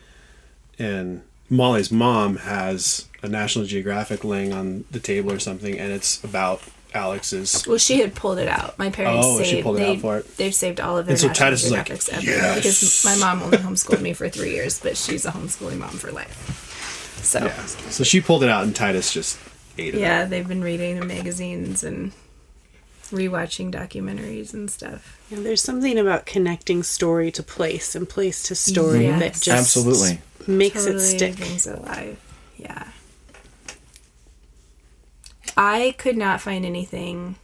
[0.78, 6.22] and Molly's mom has a National Geographic laying on the table or something, and it's
[6.22, 6.62] about
[6.94, 7.66] Alex's.
[7.66, 8.78] Well, she had pulled it out.
[8.78, 9.64] My parents Oh, she saved.
[9.64, 10.36] pulled it they, out for it.
[10.36, 13.42] They've saved all of their And so Titus is like, ever "Yes." because my mom
[13.42, 17.20] only homeschooled me for three years, but she's a homeschooling mom for life.
[17.22, 17.64] So Yeah.
[17.90, 19.38] So she pulled it out, and Titus just
[19.78, 20.00] ate it.
[20.00, 22.12] yeah, they've been reading the magazines and
[23.10, 25.18] rewatching documentaries and stuff.
[25.30, 29.20] Yeah, there's something about connecting story to place and place to story Yes.
[29.20, 30.20] that just Absolutely.
[30.46, 31.36] makes Totally it stick.
[31.36, 32.18] brings it alive.
[32.56, 32.88] Yeah.
[35.56, 37.36] I could not find anything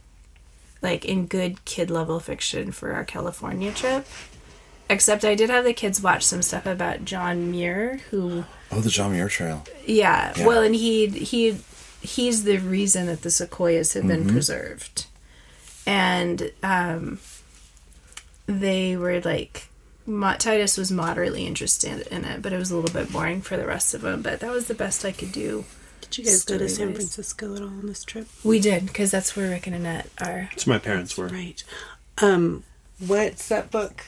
[0.81, 4.05] like in good kid level fiction for our California trip.
[4.87, 8.89] Except I did have the kids watch some stuff about John Muir, who Oh, the
[8.89, 9.63] John Muir Trail.
[9.87, 10.45] yeah, Yeah.
[10.45, 11.57] well, and he he
[12.05, 15.05] he's the reason that the sequoias have been preserved,
[15.85, 17.19] and um,
[18.47, 19.67] they were like.
[20.07, 23.57] Mo- Titus was moderately interested in it, but it was a little bit boring for
[23.57, 24.21] the rest of them.
[24.21, 25.65] But that was the best I could do.
[26.01, 26.95] Did you guys go to San Story-wise.
[26.97, 28.27] Francisco at all on this trip?
[28.43, 30.49] We did because that's where Rick and Annette are.
[30.53, 31.29] It's my parents were.
[31.29, 31.63] Right.
[32.21, 32.63] Um,
[32.99, 34.05] what's that book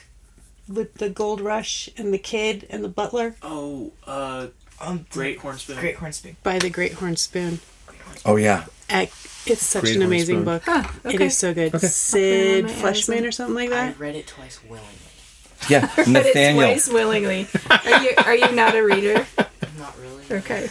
[0.68, 4.46] with the gold rush and the kid and the butler Oh, uh,
[4.80, 5.80] Um, Great Hornspoon.
[5.80, 6.36] Great Hornspoon.
[6.44, 7.58] by the Great Horn Spoon?
[8.24, 9.12] Oh yeah, Ec-
[9.46, 10.62] It's such Great an amazing book.
[10.66, 11.26] Ah, okay.
[11.26, 11.74] is so good.
[11.74, 11.86] Okay.
[11.86, 13.94] Sid my Fleshman or something like that.
[13.94, 14.88] I read it twice willingly.
[15.68, 15.90] yeah.
[15.96, 16.64] But Nathaniel.
[16.70, 17.46] it's twice willingly.
[17.70, 19.26] Are you are you not a reader?
[19.78, 20.24] Not really.
[20.30, 20.68] Okay.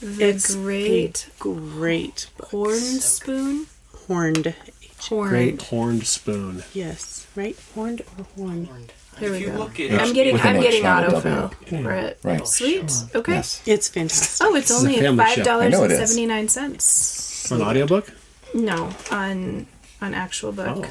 [0.00, 2.48] The It's great Great book.
[2.50, 3.66] horn spoon.
[4.08, 4.54] Horned.
[5.00, 5.28] Horn.
[5.28, 6.64] Great horned spoon.
[6.74, 7.26] Yes.
[7.36, 7.56] Right?
[7.74, 8.64] Horned or horn?
[8.66, 8.92] Horned.
[9.18, 9.58] There we If you go.
[9.58, 12.18] look at It's I'm getting I'm getting not a autofill for it.
[12.22, 12.40] Right.
[12.42, 12.92] Oh, sweet.
[13.14, 13.32] Okay.
[13.32, 13.62] Yes.
[13.66, 14.46] It's fantastic.
[14.46, 16.10] Oh, it's This only five I dollars know and it is.
[16.10, 17.50] seventy nine cents.
[17.50, 18.12] An audiobook?
[18.54, 19.66] No, on
[20.02, 20.86] on actual book.
[20.86, 20.90] Oh.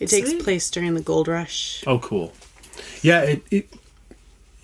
[0.00, 0.42] It takes Sweet.
[0.42, 1.84] place during the gold rush.
[1.86, 2.32] Oh, cool.
[3.02, 3.68] Yeah, it it,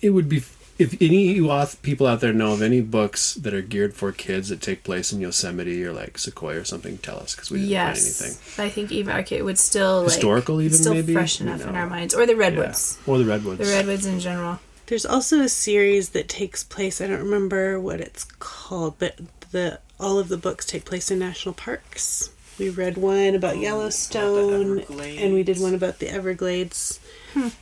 [0.01, 0.39] it would be
[0.79, 4.11] if any you auth- people out there know of any books that are geared for
[4.11, 7.59] kids that take place in Yosemite or like Sequoia or something, tell us because we
[7.59, 8.31] didn't find anything.
[8.31, 11.13] Yes, I think even okay, it would still like, Historical even, still maybe?
[11.13, 12.39] fresh enough in our minds, or the Yeah.
[12.39, 13.59] redwoods, Or the redwoods.
[13.59, 14.59] the redwoods in general.
[14.87, 17.01] There's also a series that takes place.
[17.01, 19.17] I don't remember what it's called, but
[19.51, 22.29] the all of the books take place in national parks.
[22.59, 25.21] We read one about oh, Yellowstone, Everglades.
[25.21, 26.99] and we did one about the Everglades.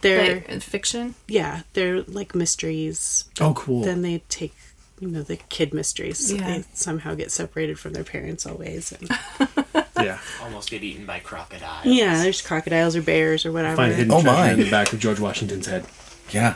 [0.02, 1.16] They're Like, fiction.
[1.28, 3.26] yeah, they're like mysteries.
[3.42, 3.84] Oh, cool.
[3.84, 4.54] Then they take
[5.00, 6.32] you know the kid mysteries.
[6.32, 6.46] Yeah.
[6.60, 8.94] They somehow get separated from their parents always.
[8.94, 9.10] And,
[10.02, 10.20] yeah.
[10.42, 11.86] almost get eaten by crocodiles.
[11.86, 13.76] yeah, there's crocodiles or bears or whatever.
[13.76, 14.52] Find hidden Oh, treasure my.
[14.52, 15.86] in the back of George Washington's head.
[16.32, 16.56] Yeah.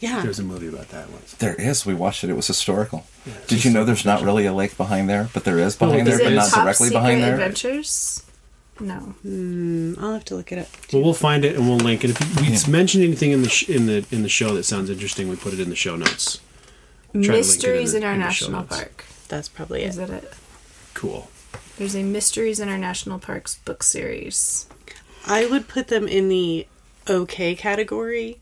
[0.00, 1.32] yeah, There's a movie about that once.
[1.34, 1.86] There is.
[1.86, 2.30] We watched it.
[2.30, 3.06] It was historical.
[3.26, 5.86] Yeah, Did you know there's not really a lake behind there, but there is oh,
[5.86, 7.32] behind Is there, Is but not directly behind there?
[7.34, 8.22] Adventures?
[8.80, 8.94] No.
[9.22, 10.68] Hmm, I'll have to look it up.
[10.92, 12.10] Well, we'll find it and we'll link it.
[12.10, 15.28] If we mention anything in the sh- in the in the show that sounds interesting,
[15.28, 16.38] we put it in the show notes.
[17.12, 19.04] to link it in Mysteries the- in our in national park.
[19.28, 20.08] That's probably Is it.
[20.08, 20.32] that it?
[20.94, 21.30] Cool.
[21.76, 24.66] There's a Mysteries in Our National Parks book series.
[25.26, 26.66] I would put them in the
[27.08, 28.38] okay category,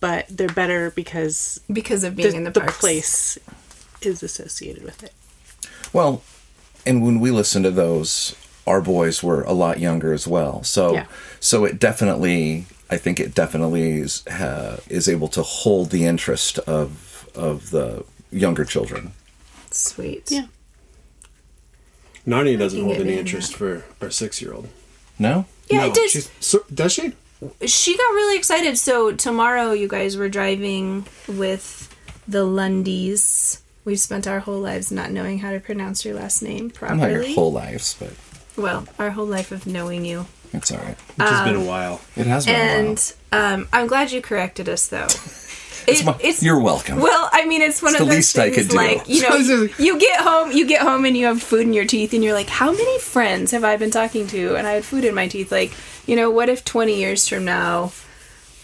[0.00, 2.78] but they're better because Because of being the, in the the parks.
[2.78, 3.38] place
[4.02, 5.12] is associated with it.
[5.92, 6.22] Well,
[6.84, 8.34] and when we listen to those,
[8.66, 10.62] our boys were a lot younger as well.
[10.64, 11.06] So, Yeah.
[11.40, 16.58] so it definitely, I think it definitely is uh, is able to hold the interest
[16.60, 19.12] of of the younger children.
[19.70, 20.30] Sweet.
[20.30, 20.46] Yeah.
[22.26, 24.68] Narnia doesn't hold any behind interest for our six year old.
[25.18, 26.10] No, Yeah, it does.
[26.10, 27.12] She's, so, does she?
[27.66, 28.76] she got really excited.
[28.78, 31.94] So tomorrow, you guys were driving with
[32.26, 33.60] the Lundys.
[33.84, 37.10] We've spent our whole lives not knowing how to pronounce your last name I'm not
[37.12, 38.12] your whole lives, but
[38.56, 40.26] well, our whole life of knowing you.
[40.52, 40.96] it's all right.
[41.16, 42.00] Which has Um, been a while.
[42.16, 42.78] It has been a while.
[42.90, 45.08] And um, I'm glad you corrected us, though.
[45.88, 46.98] It's It- my- you're welcome.
[46.98, 48.76] Well, I mean, it's one It's of the those least I things could do.
[48.76, 51.84] like you know, you get home, you get home, and you have food in your
[51.84, 54.56] teeth, and you're like, how many friends have I been talking to?
[54.56, 55.52] And I had food in my teeth.
[55.52, 55.70] Like,
[56.04, 57.92] you know, what if 20 years from now,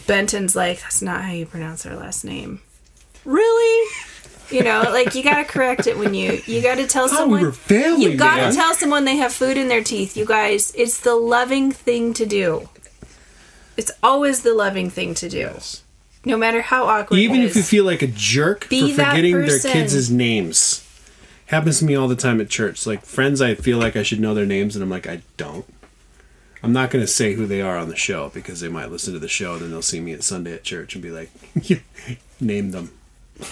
[0.05, 2.59] Benton's like, that's not how you pronounce our last name.
[3.23, 3.89] Really?
[4.53, 7.41] You know, like you gotta correct it when you you gotta tell thought we someone
[7.41, 8.53] were family, you gotta man.
[8.53, 10.15] tell someone they have food in their teeth.
[10.15, 12.69] You guys, it's the loving thing to do.
[13.75, 15.49] It's always the loving thing to do,
[16.23, 17.17] no matter how awkward.
[17.17, 20.87] Even if you feel like a jerk Be for forgetting their kids' names.
[21.47, 22.85] Happens to me all the time at church.
[22.85, 25.65] Like friends I feel like I should know their names and I'm like, I don't.
[26.61, 29.19] I'm not gonna say who they are on the show because they might listen to
[29.19, 31.29] the show and then they'll see me at Sunday at church and be like,
[32.39, 32.91] name them.
[33.39, 33.45] Go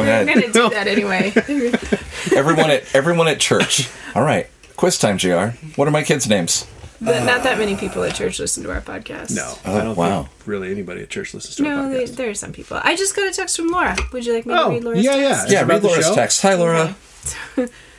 [0.00, 0.26] I'm ahead.
[0.26, 1.32] gonna do that anyway.
[2.36, 3.88] everyone at everyone at church.
[4.14, 4.46] All right,
[4.76, 5.48] quiz time, Jr.
[5.76, 6.66] What are my kids' names?
[7.00, 9.34] But not that many people at church listen to our podcast.
[9.34, 10.22] No, Oh, I don't wow.
[10.24, 11.76] think really anybody at church listens to our podcast.
[11.82, 12.80] No, they, there are some people.
[12.82, 13.96] I just got a text from Laura.
[14.12, 15.22] Would you like me to Oh, read Laura's yeah, text?
[15.22, 15.36] yeah.
[15.36, 16.14] Is it Yeah, about read the Laura's show?
[16.16, 16.42] text.
[16.42, 16.96] Hi, Laura.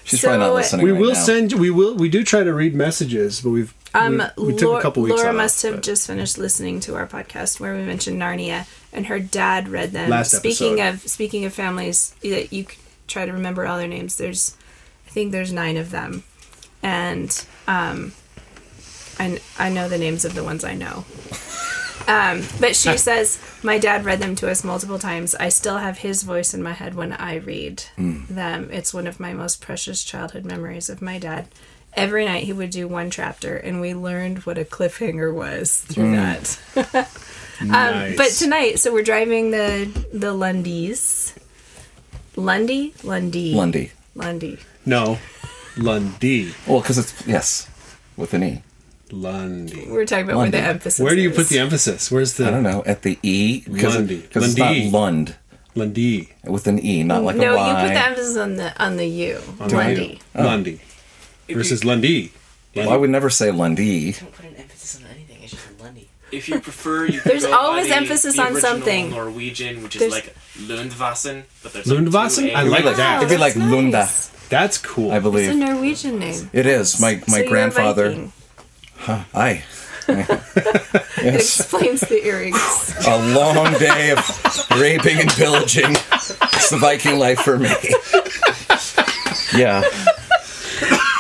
[0.03, 0.85] She's probably So, not listening.
[0.85, 1.23] We right will now.
[1.23, 1.53] send.
[1.53, 1.95] We will.
[1.95, 3.73] We do try to read messages, but we've.
[3.93, 6.37] Um, we, we took Laura, a couple weeks Laura off, must have but- just finished
[6.37, 10.09] listening to our podcast where we mentioned Narnia, and her dad read them.
[10.09, 11.05] Last speaking episode.
[11.05, 12.65] of speaking of families that you
[13.07, 14.17] try to remember all their names.
[14.17, 14.55] There's,
[15.07, 16.23] I think there's nine of them,
[16.83, 18.13] and um,
[19.19, 21.05] I I know the names of the ones I know.
[22.07, 25.35] Um, but she says my dad read them to us multiple times.
[25.35, 28.69] I still have his voice in my head when I read them.
[28.71, 31.49] It's one of my most precious childhood memories of my dad.
[31.99, 36.11] Every night he would do one chapter, and we learned what a cliffhanger was through
[36.15, 36.59] that.
[36.75, 37.25] nice.
[37.61, 41.35] Um, But tonight, so we're driving the the Lundys.
[42.37, 43.91] Lundy, Lundy, Lundy.
[44.15, 44.57] Lundy.
[44.85, 45.19] no,
[45.77, 47.67] Lundy, Well, because it's yes,
[48.15, 48.63] with an e.
[49.11, 49.87] Lundy.
[49.89, 50.99] We're talking about where the emphasis.
[51.03, 51.35] Where do you is.
[51.35, 52.09] put the emphasis?
[52.09, 54.21] Where's the I don't know at the e because Lundy.
[54.21, 54.89] because it's not Lundy.
[54.91, 55.35] Lund
[55.75, 56.29] Lundy?
[56.45, 57.67] with an e, not like no, a y.
[57.81, 59.41] you put the emphasis on the on the U.
[59.59, 60.21] Lundy.
[60.33, 60.79] Lundy
[61.53, 62.31] versus Lundy.
[62.75, 64.11] Well, I would never say Lundy.
[64.13, 65.37] Don't put an emphasis on anything.
[65.43, 66.07] It's just Lundy.
[66.31, 69.09] If you prefer, you There's go always the- emphasis the on something.
[69.11, 72.43] Norwegian, which is There's- like Lundvassen, but there's Lundvassen?
[72.53, 72.69] Like I A's.
[72.71, 73.17] like ah, that.
[73.23, 74.49] It'd be like that's Lunda.
[74.49, 75.11] That's cool.
[75.11, 76.49] I believe It's a Norwegian name.
[76.53, 76.99] it is.
[76.99, 78.09] My my So you're a grandfather.
[78.09, 78.31] Viking.
[79.33, 79.63] Aye.
[80.07, 80.27] It
[81.23, 81.59] yes.
[81.59, 82.95] explains the earrings.
[83.07, 84.19] A long day of
[84.79, 85.91] raping and pillaging.
[85.91, 87.69] It's the Viking life for me.
[89.55, 89.81] Yeah.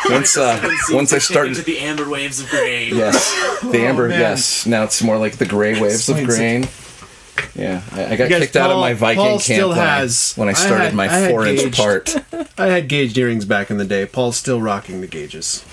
[0.13, 2.95] Once uh, once I start into the amber waves of grain.
[2.95, 4.07] Yes, the amber.
[4.09, 4.19] man.
[4.19, 6.67] yes, now it's more like the gray waves of Explains grain.
[7.55, 9.79] Yeah, I, I got Guys, kicked out of Paul- my Viking Paul camp still when,
[9.79, 12.15] I- has- when I I started had- my had four-inch gauged- part.
[12.59, 14.05] I had gauged earrings back in the day.
[14.05, 15.63] Paul's still rocking the gauges.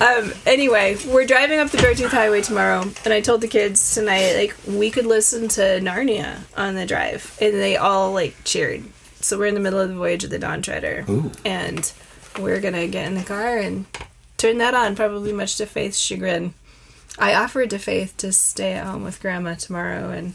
[0.00, 4.34] Um, anyway, we're driving up the Beartooth Highway tomorrow, and I told the kids tonight,
[4.36, 7.38] like, we could listen to Narnia on the drive.
[7.40, 8.82] And they all, like, cheered.
[9.20, 11.06] So we're in the middle of the Voyage of the Dawn Treader.
[11.44, 11.90] And
[12.38, 13.86] we're gonna get in the car and
[14.36, 16.54] turn that on, probably much to Faith's chagrin.
[17.18, 20.34] I offered to Faith to stay at home with Grandma tomorrow, and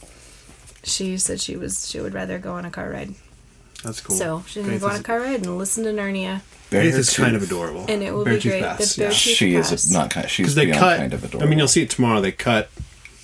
[0.84, 3.16] she said she was she would rather go on a car ride.
[3.84, 4.16] That's cool.
[4.16, 7.10] So she's gonna Faith go on a car ride and listen to Narnia, Faith is
[7.10, 7.16] Beartooth.
[7.24, 7.86] kind of adorable.
[7.90, 8.64] and it will Beartooth be great.
[8.64, 9.10] Pass, the yeah.
[9.10, 9.72] Beartooth She Pass.
[9.72, 10.30] is not kind.
[10.30, 10.98] She's because they cut.
[11.00, 11.46] kind of adorable.
[11.46, 12.22] I mean, you'll see it tomorrow.
[12.22, 12.70] They cut.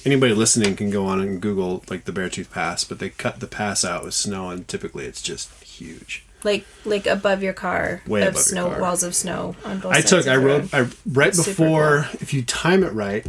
[0.03, 3.47] Anybody listening can go on and Google like the Beartooth Pass, but they cut the
[3.47, 6.24] pass out with snow, and typically it's just huge.
[6.45, 8.79] Like like above your car Way of above your car.
[8.81, 10.21] walls of snow on both I sides took.
[10.21, 10.69] of I the rode.
[10.73, 12.07] I right Super before.
[12.21, 13.25] If you time it right,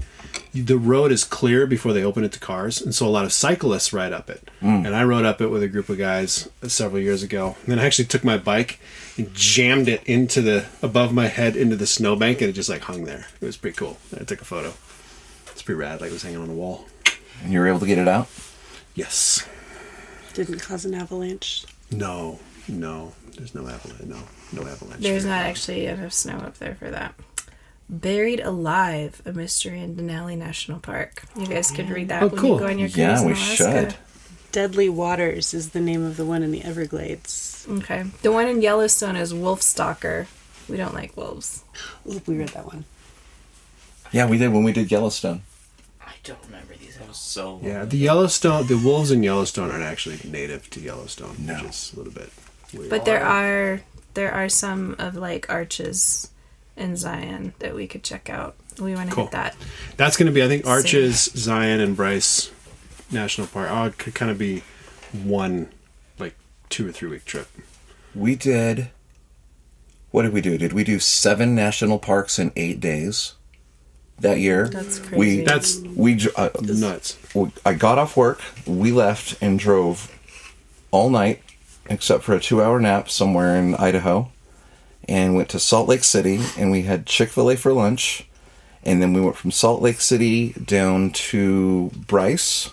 [0.53, 3.25] you- the road is clear before they open it to cars, and so a lot
[3.25, 4.49] of cyclists ride up it.
[4.63, 4.87] Mm.
[4.87, 7.57] And I rode up it with a group of guys several years ago.
[7.63, 8.79] And then I actually took my bike
[9.19, 12.83] and jammed it into the above my head into the snowbank, and it just like
[12.83, 13.27] hung there.
[13.41, 13.97] It was pretty cool.
[14.19, 14.73] I took a photo.
[15.53, 16.01] It's pretty rad.
[16.03, 16.87] Like it was hanging on the wall.
[17.43, 18.29] and you were able to get it out.
[18.95, 19.47] Yes.
[20.35, 21.65] Didn't cause an avalanche.
[21.91, 22.39] No.
[22.69, 23.13] No.
[23.37, 24.05] There's no avalanche.
[24.05, 24.19] No.
[24.53, 25.01] No avalanche.
[25.03, 25.33] There's here.
[25.33, 27.15] not actually enough snow up there for that.
[27.89, 31.23] Buried Alive, a mystery in Denali National Park.
[31.37, 32.55] You guys could read that Oh, when cool.
[32.55, 33.57] you go on your cruise Yeah, in we Alaska.
[33.91, 33.95] should.
[34.51, 37.67] Deadly Waters is the name of the one in the Everglades.
[37.71, 38.05] Okay.
[38.23, 40.27] The one in Yellowstone is Wolf Stalker.
[40.69, 41.63] We don't like wolves.
[42.09, 42.85] Oh, we read that one.
[44.13, 45.43] Yeah, we did when we did Yellowstone.
[46.01, 46.97] I don't remember these.
[46.97, 47.61] That was so.
[47.63, 51.55] Yeah, the Yellowstone, the wolves in Yellowstone aren't actually native to Yellowstone, No.
[51.55, 52.31] which is a little bit
[52.75, 52.91] weird.
[52.91, 53.81] But there are
[54.15, 56.31] there are some of like arches
[56.77, 58.55] in Zion that we could check out.
[58.79, 59.25] We want to Cool.
[59.25, 59.57] hit that.
[59.97, 62.51] That's going to be, I think, Arches, Zion, and Bryce
[63.11, 63.69] National Park.
[63.71, 64.63] Oh, it could kind of be
[65.25, 65.71] one,
[66.19, 66.35] like,
[66.69, 67.49] two or three week trip.
[68.15, 68.91] We did.
[70.11, 70.59] What did we do?
[70.59, 73.33] Did we do seven national parks in eight days
[74.19, 74.69] that year?
[74.69, 75.45] That's We crazy.
[75.45, 77.17] That's we dr- uh, nuts.
[77.33, 78.43] w- I got off work.
[78.67, 80.15] We left and drove
[80.91, 81.43] all night,
[81.89, 84.31] except for a two-hour nap somewhere in Idaho,
[85.09, 86.41] and went to Salt Lake City.
[86.59, 88.27] And we had Chick Fil A for lunch,
[88.85, 92.71] and then we went from Salt Lake City down to Bryce,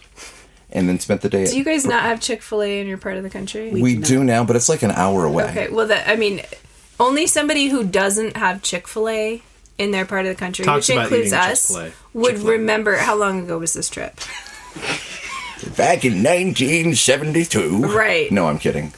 [0.71, 1.45] and then spent the day.
[1.45, 3.69] Do you guys not have Chick Fil A in your part of the country?
[3.71, 5.45] we do now, but it's like an hour away.
[5.45, 6.41] Okay, well, that I mean,
[6.99, 9.41] only somebody who doesn't have Chick Fil A
[9.77, 11.91] in their part of the country, Talks which includes us, Chick-fil-A.
[12.13, 12.51] would Chick-fil-A.
[12.51, 14.19] remember how long ago was this trip?
[15.77, 17.83] Back in 1972.
[17.85, 18.31] Right.
[18.31, 18.93] No, I'm kidding.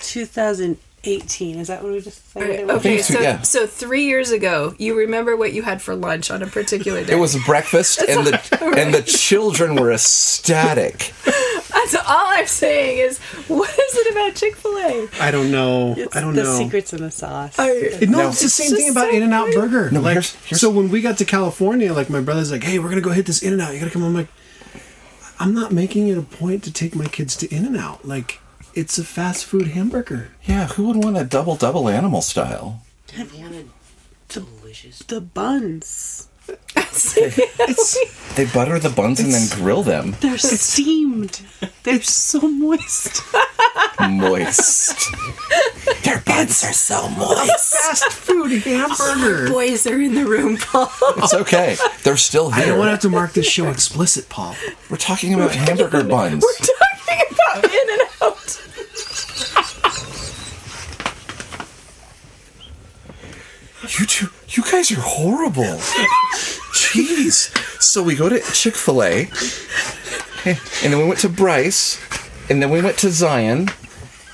[0.00, 1.58] 2018.
[1.58, 2.50] Is that what we just said?
[2.50, 2.76] it was?
[2.76, 3.42] Okay, so, so yeah.
[3.42, 7.12] so three years ago, you remember what you had for lunch on a particular day.
[7.14, 11.12] It was breakfast, and the and the children were ecstatic.
[11.70, 15.08] That's all I'm saying is, what is it about Chick Fil A?
[15.20, 15.94] I don't know.
[15.96, 16.52] It's I don't the know.
[16.58, 17.54] The secrets in the sauce.
[17.58, 18.28] It- no, No.
[18.30, 19.56] it's the same just thing about so In and Out funny.
[19.56, 19.90] Burger.
[19.92, 22.78] No, like, here's- here's- so when we got to California, like my brother's like, "Hey,
[22.80, 23.72] we're gonna go hit this In and Out.
[23.74, 24.26] You gotta come." I'm like,
[25.38, 28.06] I'm not making it a point to take my kids to In and Out.
[28.06, 28.40] Like,
[28.74, 30.30] it's a fast food hamburger.
[30.44, 32.82] Yeah, who would want a double double animal style?
[33.16, 33.70] I wanted
[34.28, 34.98] delicious.
[35.00, 36.28] The buns.
[36.48, 40.16] It's They butter the buns and then grill them.
[40.20, 41.40] They're steamed.
[41.82, 43.22] They're so moist.
[44.00, 45.08] Moist.
[46.04, 47.76] Their buns are so moist.
[47.76, 49.48] Fast food hamburger.
[49.52, 50.90] Boys are in the room, Paul.
[51.18, 51.76] It's okay.
[52.02, 52.64] They're still here.
[52.64, 54.54] I don't want to have to mark this show explicit, Paul.
[54.90, 56.42] We're talking about hamburger buns.
[56.44, 58.62] We're talking about in and out.
[63.98, 65.78] You two, you guys are horrible.
[66.72, 67.50] Jeez.
[67.82, 69.28] So we go to Chick Fil A,
[70.44, 71.98] and then we went to Bryce,
[72.50, 73.68] and then we went to Zion,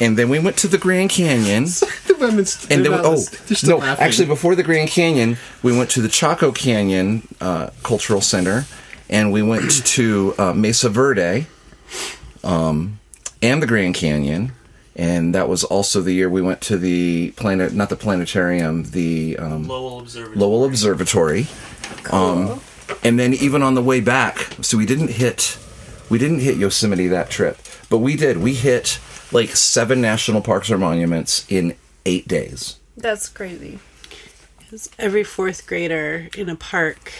[0.00, 1.64] and then we went to the Grand Canyon,
[2.06, 2.66] The women's.
[2.70, 3.24] and then we, oh
[3.64, 4.04] no, laughing.
[4.04, 8.66] actually before the Grand Canyon, we went to the Chaco Canyon uh, Cultural Center,
[9.08, 11.46] and we went to uh, Mesa Verde,
[12.44, 12.98] um,
[13.40, 14.52] and the Grand Canyon.
[14.94, 19.38] And that was also the year we went to the planet, not the planetarium, the
[19.38, 20.36] um, Lowell Observatory.
[20.36, 21.46] Lowell Observatory.
[22.10, 22.60] Um,
[23.02, 25.58] and then even on the way back, so we didn't hit
[26.12, 27.56] we didn't hit Yosemite that trip,
[27.88, 28.36] but we did.
[28.36, 28.98] We hit
[29.32, 31.74] like seven national parks or monuments in
[32.04, 32.76] eight days.
[32.98, 33.78] That's crazy.
[34.98, 37.12] Every fourth grader in a park.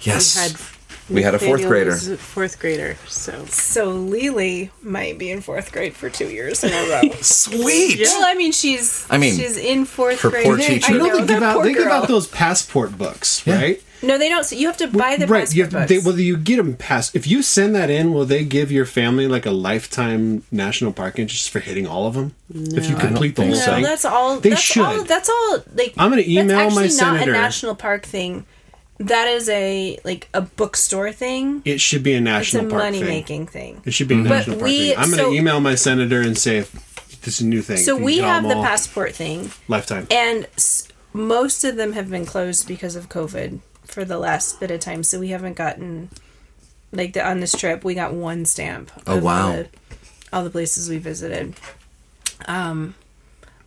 [0.00, 0.36] Yes.
[0.36, 0.75] We had,
[1.08, 1.92] We had a fourth grader.
[1.92, 2.96] a fourth grader.
[3.06, 7.10] So So Lily might be in fourth grade for two years in a row.
[7.20, 8.00] Sweet.
[8.00, 9.06] Well, I mean, she's.
[9.08, 10.44] I mean, she's in fourth her grade.
[10.46, 10.94] poor They, teacher.
[10.94, 13.82] I know, they that give out poor they give out those passport books, right?
[14.02, 14.44] No, they don't.
[14.44, 15.40] So you have to buy the right.
[15.40, 15.88] passport You have, books.
[15.88, 17.14] they, well, you get them pass.
[17.14, 21.18] If you send that in, will they give your family like a lifetime national park
[21.18, 22.34] interest for hitting all of them?
[22.52, 24.38] If you complete the whole think no, thing, that's all.
[24.40, 24.84] They that's should.
[24.84, 25.62] All, that's all.
[25.74, 27.30] Like I'm gonna email that's my actually not senator.
[27.30, 28.44] a national park thing.
[28.98, 31.62] That is a like a bookstore thing.
[31.64, 33.08] it should be a It's a national park money thing.
[33.08, 33.82] making thing.
[33.84, 34.98] It should be a national park we- thing.
[34.98, 36.72] I'm going to so- email my senator and say if
[37.22, 37.76] this is a new thing.
[37.78, 40.06] So we have the passport thing, lifetime.
[40.10, 44.70] and s- most of them have been closed because of COVID for the last bit
[44.70, 45.02] of time.
[45.02, 46.08] So we haven't gotten
[46.92, 47.84] like the, on this trip.
[47.84, 48.90] We got one stamp.
[49.06, 49.46] Oh, of wow.
[49.48, 49.68] All the,
[50.32, 51.54] all the places we visited.
[52.46, 52.94] Um,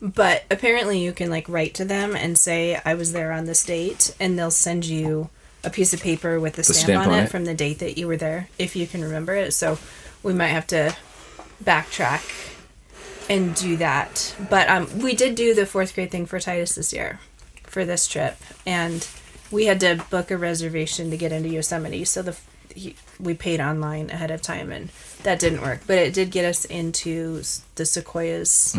[0.02, 3.64] but apparently you can like write to them and say I was there on this
[3.64, 5.30] date, and they'll send you
[5.64, 7.30] a piece of paper with the stamp, stamp on, on it, it?
[7.30, 9.54] from the date that you were there, if you can remember it.
[9.54, 9.78] So
[10.24, 10.96] we might have to
[11.64, 12.56] backtrack
[13.30, 14.36] and do that.
[14.50, 17.20] But um, we did do the fourth grade thing for Titus this year
[17.64, 19.08] for this trip, and
[19.52, 22.06] we had to book a reservation to get into Yosemite.
[22.06, 22.38] So the
[22.74, 24.90] he, we paid online ahead of time, and
[25.24, 25.82] that didn't work.
[25.88, 27.42] But it did get us into
[27.76, 28.78] the sequoias,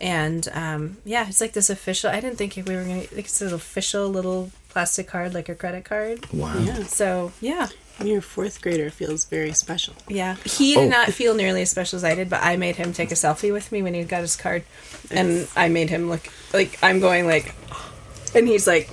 [0.00, 2.10] and um, yeah, it's like this official.
[2.10, 3.00] I didn't think we were gonna.
[3.00, 6.30] Like it's an official little plastic card, like a credit card.
[6.32, 6.58] Wow.
[6.58, 7.68] yeah, So yeah,
[8.02, 9.94] your fourth grader feels very special.
[10.08, 10.88] yeah, he did Oh.
[10.88, 13.52] not feel nearly as special as I did, but I made him take a selfie
[13.52, 14.64] with me when he got his card,
[15.12, 17.54] and I made him look like I'm going like,
[18.34, 18.90] and he's like,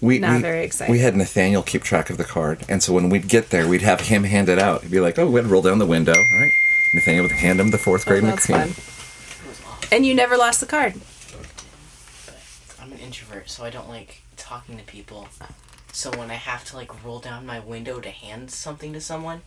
[0.00, 0.92] We, Not we, very excited.
[0.92, 3.82] we had Nathaniel keep track of the card, and so when we'd get there, we'd
[3.82, 4.82] have him hand it out.
[4.82, 6.52] He'd be like, "Oh, we'd roll down the window." All right,
[6.94, 8.68] Nathaniel would hand him the fourth oh, grade that's McQueen.
[8.68, 9.88] fun.
[9.92, 10.94] And you never lost the card.
[12.80, 15.28] I'm an introvert, so I don't like talking to people.
[15.92, 19.42] So when I have to like roll down my window to hand something to someone,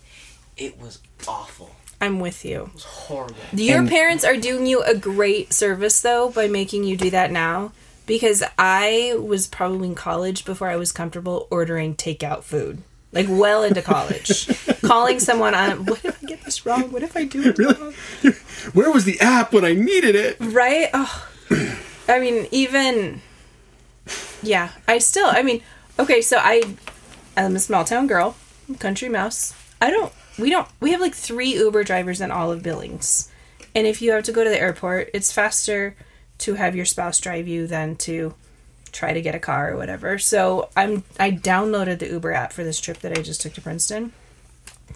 [0.57, 1.75] it was awful.
[2.01, 2.63] I'm with you.
[2.63, 3.35] It was horrible.
[3.53, 7.31] Your And- parents are doing you a great service though by making you do that
[7.31, 7.71] now.
[8.09, 12.81] Because I was probably in college before I was comfortable ordering takeout food.
[13.11, 14.47] Like well into college.
[14.81, 16.91] Calling someone on what if I get this wrong?
[16.91, 17.93] What if I do it wrong?
[18.73, 20.37] Where was the app when I needed it?
[20.39, 20.89] Right?
[20.91, 21.29] Oh.
[22.07, 23.21] I mean, even
[24.41, 25.61] yeah, I still I mean,
[25.99, 26.63] okay, so I
[27.37, 28.35] I'm a small town girl,
[28.79, 29.53] country mouse.
[29.79, 33.31] I don't we don't we have like 3 Uber drivers in all of Billings.
[33.75, 35.95] And if you have to go to the airport, it's faster
[36.39, 38.33] to have your spouse drive you than to
[38.91, 40.17] try to get a car or whatever.
[40.17, 43.61] So I'm I downloaded the Uber app for this trip that I just took to
[43.61, 44.13] Princeton.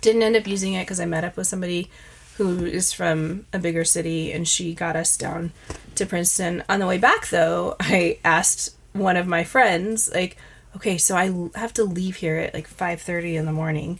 [0.01, 1.89] Didn't end up using it because I met up with somebody
[2.37, 5.51] who is from a bigger city and she got us down
[5.95, 6.63] to Princeton.
[6.67, 10.37] On the way back though, I asked one of my friends like,
[10.75, 13.99] "Okay, so I have to leave here at like 5:30 in the morning."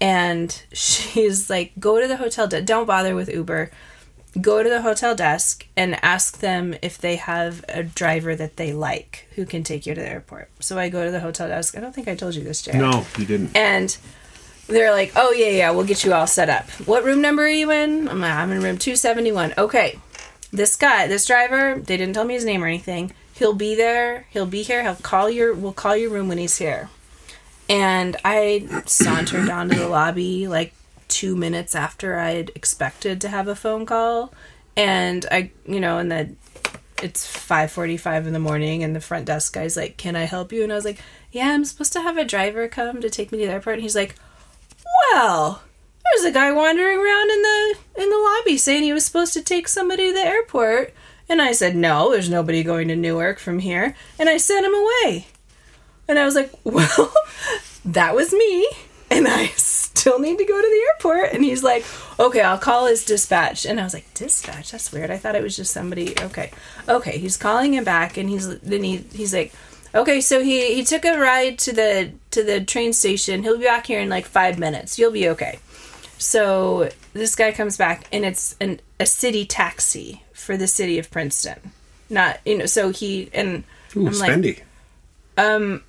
[0.00, 2.46] And she's like, "Go to the hotel.
[2.46, 3.70] Don't bother with Uber.
[4.40, 8.72] Go to the hotel desk and ask them if they have a driver that they
[8.72, 11.76] like who can take you to the airport." So I go to the hotel desk.
[11.76, 12.80] I don't think I told you this, Jared.
[12.80, 13.56] No, you didn't.
[13.56, 13.96] And
[14.68, 16.70] they're like, "Oh yeah, yeah, we'll get you all set up.
[16.86, 19.98] What room number are you in?" I'm like, "I'm in room 271." Okay.
[20.52, 23.12] This guy, this driver, they didn't tell me his name or anything.
[23.34, 24.26] He'll be there.
[24.30, 24.82] He'll be here.
[24.82, 25.54] He'll call your.
[25.54, 26.88] We'll call your room when he's here.
[27.68, 30.74] And I sauntered down to the lobby like
[31.10, 34.32] two minutes after I'd expected to have a phone call,
[34.76, 36.36] and I, you know, and then
[37.02, 40.62] it's 5:45 in the morning and the front desk guy's like, "Can I help you?"
[40.62, 40.98] And I was like,
[41.32, 43.82] "Yeah, I'm supposed to have a driver come to take me to the airport." And
[43.82, 44.14] he's like,
[45.12, 45.62] "Well,
[46.04, 49.42] there's a guy wandering around in the in the lobby saying he was supposed to
[49.42, 50.94] take somebody to the airport."
[51.30, 53.94] And I said, No, there's nobody going to Newark from here.
[54.18, 55.28] And I sent him away.
[56.08, 57.14] And I was like, Well,
[57.84, 58.68] that was me.
[59.10, 61.32] And I still need to go to the airport.
[61.32, 61.84] And he's like,
[62.18, 63.66] Okay, I'll call his dispatch.
[63.66, 64.70] And I was like, Dispatch?
[64.70, 65.10] That's weird.
[65.10, 66.18] I thought it was just somebody.
[66.20, 66.52] Okay.
[66.88, 67.18] Okay.
[67.18, 68.16] He's calling him back.
[68.16, 69.52] And he's then he, he's like,
[69.94, 73.42] Okay, so he, he took a ride to the to the train station.
[73.42, 74.98] He'll be back here in like five minutes.
[74.98, 75.58] You'll be okay.
[76.18, 81.10] So this guy comes back and it's an, a city taxi for the city of
[81.10, 81.72] Princeton.
[82.08, 83.64] Not you know, so he and
[83.96, 84.62] Ooh, I'm like, spendy.
[85.36, 85.82] Um,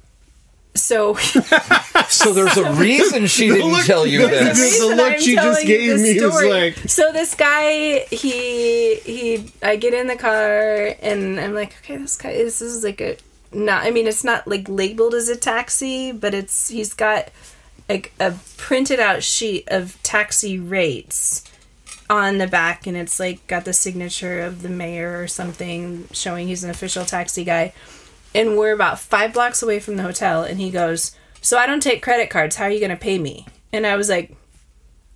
[0.74, 1.16] so
[2.08, 4.60] So there's a reason she didn't look- tell you the this.
[4.60, 6.50] reason- look she just gave me is story.
[6.50, 11.98] like- so this guy he he I get in the car and I'm like okay
[11.98, 13.18] this guy this is like a
[13.54, 17.30] not I mean it's not like labeled as a taxi but it's he's got
[17.90, 21.44] like a printed out sheet of taxi rates
[22.10, 26.48] on the back and it's like got the signature of the mayor or something showing
[26.48, 27.74] he's an official taxi guy
[28.34, 31.84] and we're about five blocks away from the hotel and he goes so i don't
[31.84, 32.56] take credit cards.
[32.56, 33.46] How are you going to pay me?
[33.74, 34.36] And i was like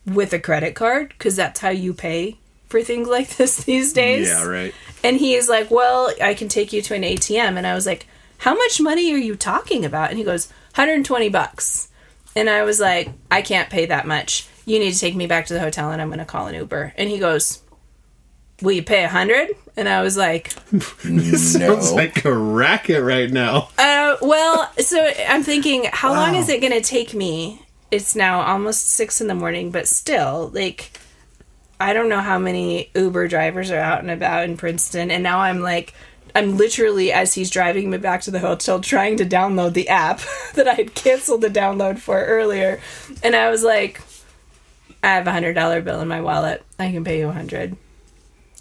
[0.06, 1.10] with a credit card?
[1.10, 2.38] Because that's how you pay
[2.68, 4.28] for things like this these days.
[4.28, 4.74] Yeah, right.
[5.04, 7.86] and he is like well i can take you to an atm and i was
[7.86, 8.08] like
[8.40, 10.10] how much money are you talking about?
[10.10, 11.90] And he goes 120 bucks.
[12.36, 14.48] And i was like i can't pay that much.
[14.66, 16.56] You need to take me back to the hotel and i'm going to call an
[16.56, 16.94] uber.
[16.98, 17.62] And he goes
[18.62, 21.56] will you pay a hundred and i was like Sounds
[21.92, 21.96] No.
[21.96, 23.70] like a racket right now.
[23.78, 27.62] Uh, well, so I'm thinking, how long is it going to take me?
[27.92, 30.98] It's now almost six in the morning, but still, like,
[31.80, 35.40] I don't know how many Uber drivers are out and about in Princeton, and now
[35.40, 35.94] I'm like,
[36.34, 40.22] I'm literally as he's driving me back to the hotel trying to download the app
[40.56, 42.80] that I had canceled the download for earlier,
[43.24, 44.02] and I was like,
[45.04, 46.64] I have a hundred dollar bill in my wallet.
[46.80, 47.76] I can pay you a hundred.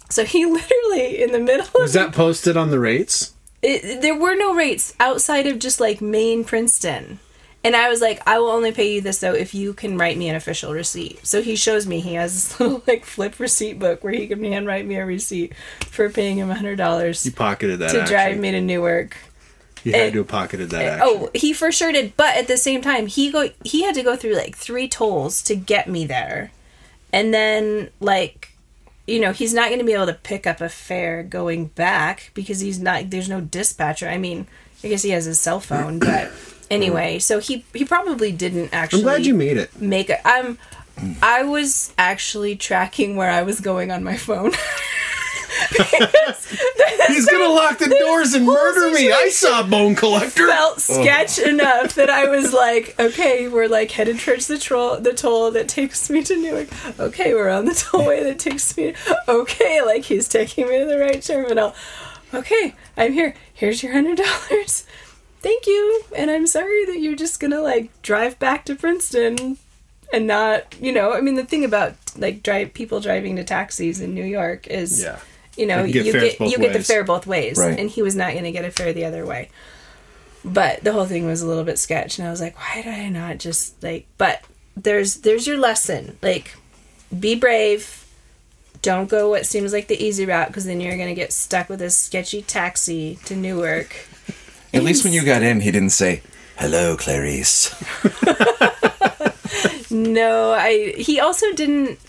[0.09, 3.33] So he literally in the middle of Was that posted on the rates?
[3.61, 7.19] it, there were no rates outside of just like Maine Princeton.
[7.63, 10.17] And I was like, I will only pay you this though if you can write
[10.19, 11.25] me an official receipt.
[11.25, 14.43] So he shows me he has this little like flip receipt book where he can
[14.43, 15.53] hand write me a receipt
[15.89, 17.91] for paying him a hundred dollars You pocketed that.
[17.91, 18.13] to action.
[18.13, 19.17] drive me to Newark.
[19.83, 20.83] You had eh, to have pocketed that.
[20.99, 21.01] Action.
[21.07, 22.15] Oh, he for sure did.
[22.17, 25.41] But at the same time, he go he had to go through like three tolls
[25.43, 26.51] to get me there,
[27.13, 28.54] and then like,
[29.07, 32.31] you know, he's not going to be able to pick up a fare going back
[32.33, 33.09] because he's not.
[33.09, 34.09] There's no dispatcher.
[34.09, 34.47] I mean,
[34.83, 36.31] I guess he has his cell phone, but
[36.71, 39.01] anyway, so he he probably didn't actually.
[39.01, 39.79] I'm glad you made it.
[39.79, 40.19] make it.
[40.25, 40.57] I'm.
[41.21, 44.53] I was actually tracking where I was going on my phone.
[47.07, 49.11] He's gonna lock the doors and murder me.
[49.11, 50.47] I saw Bone Collector.
[50.47, 51.01] felt oh.
[51.01, 55.51] sketch enough that I was like, okay, we're like headed towards the troll, the toll
[55.51, 56.67] that takes me to Newark.
[56.99, 58.93] Okay, we're on the tollway that takes me.
[59.27, 61.73] Okay, like he's taking me to the right terminal.
[62.33, 63.35] Okay, I'm here.
[63.53, 64.85] Here's your hundred dollars.
[65.41, 69.57] Thank you, and I'm sorry that you're just gonna like drive back to Princeton
[70.11, 71.13] and not, you know.
[71.13, 75.03] I mean, the thing about like drive people driving to taxis in New York is,
[75.03, 75.19] Yeah.
[75.57, 76.87] You know, get you get both you get the ways.
[76.87, 77.79] fare both ways, Right.
[77.79, 79.49] and he was not going to get a fare the other way.
[80.43, 82.93] But the whole thing was a little bit sketch, and I was like, why did
[82.93, 84.05] I not just like?
[84.17, 84.43] But
[84.77, 86.17] there's there's your lesson.
[86.21, 86.55] Like,
[87.17, 88.05] be brave.
[88.81, 91.69] Don't go what seems like the easy route because then you're going to get stuck
[91.69, 93.95] with a sketchy taxi to Newark.
[94.73, 96.21] At least when you got in, he didn't say,
[96.57, 97.73] "Hello, Clarice."
[99.91, 100.93] No, I.
[100.97, 101.99] He also didn't.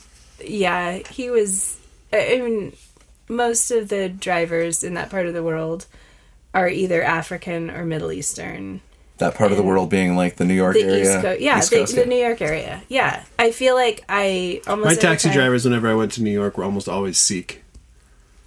[0.45, 1.79] Yeah, he was.
[2.13, 2.73] I I mean,
[3.29, 5.87] most of the drivers in that part of the world
[6.55, 8.81] are either African or Middle Eastern.
[9.19, 11.59] That part of the world being like the New York The area, East Coast, yeah,
[11.59, 12.07] East the, Coast, the yeah.
[12.07, 12.83] New York area.
[12.89, 16.31] Yeah, I feel like I almost My taxi time- drivers, whenever I went to New
[16.31, 17.63] York, were almost always Sikh.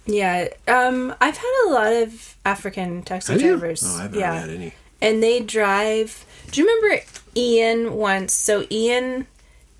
[0.06, 3.50] Yeah, um, I've had a lot of African taxi Have you?
[3.58, 3.82] drivers.
[3.86, 4.72] Oh, I've not yeah, had any.
[5.02, 6.24] and they drive.
[6.52, 7.04] Do you remember
[7.36, 8.32] Ian once?
[8.32, 9.26] So Ian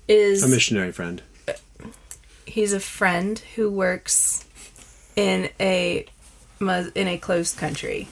[0.07, 1.21] is A missionary friend.
[2.45, 4.45] he's a friend who works
[5.21, 6.05] in a
[6.59, 8.07] in a closed country.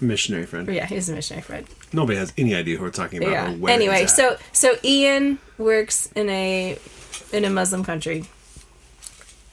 [0.00, 0.68] Missionary friend.
[0.68, 1.66] Yeah, he's a missionary friend.
[1.92, 3.32] Nobody has any idea who we're talking about.
[3.32, 3.52] yeah.
[3.52, 6.78] or where Anyway, so so Ian works in a
[7.32, 8.24] in a Muslim country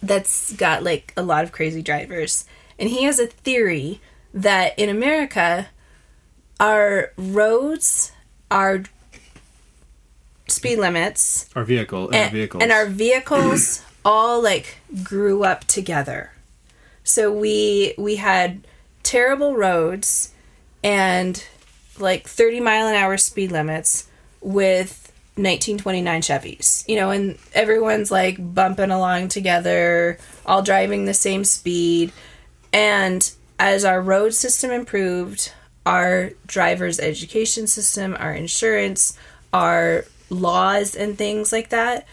[0.02, 2.46] that's got like a lot of crazy drivers,
[2.80, 4.00] and he has a theory
[4.34, 5.68] that in America,
[6.60, 8.12] our roads,
[8.52, 8.84] our
[10.48, 16.32] speed limits, our vehicle, our and, vehicles, and our vehicles all like grew up together
[17.08, 18.66] so we we had
[19.04, 20.34] terrible roads
[20.84, 21.44] and
[22.00, 24.08] like 30 mile an hour speed limits
[24.42, 26.88] with 1929 chevys.
[26.88, 32.12] You know and everyone's like bumping along together all driving the same speed.
[32.74, 33.30] And
[33.60, 35.52] as our road system improved,
[35.86, 39.18] our driver's education system, our insurance,
[39.54, 42.06] our laws, and things like that,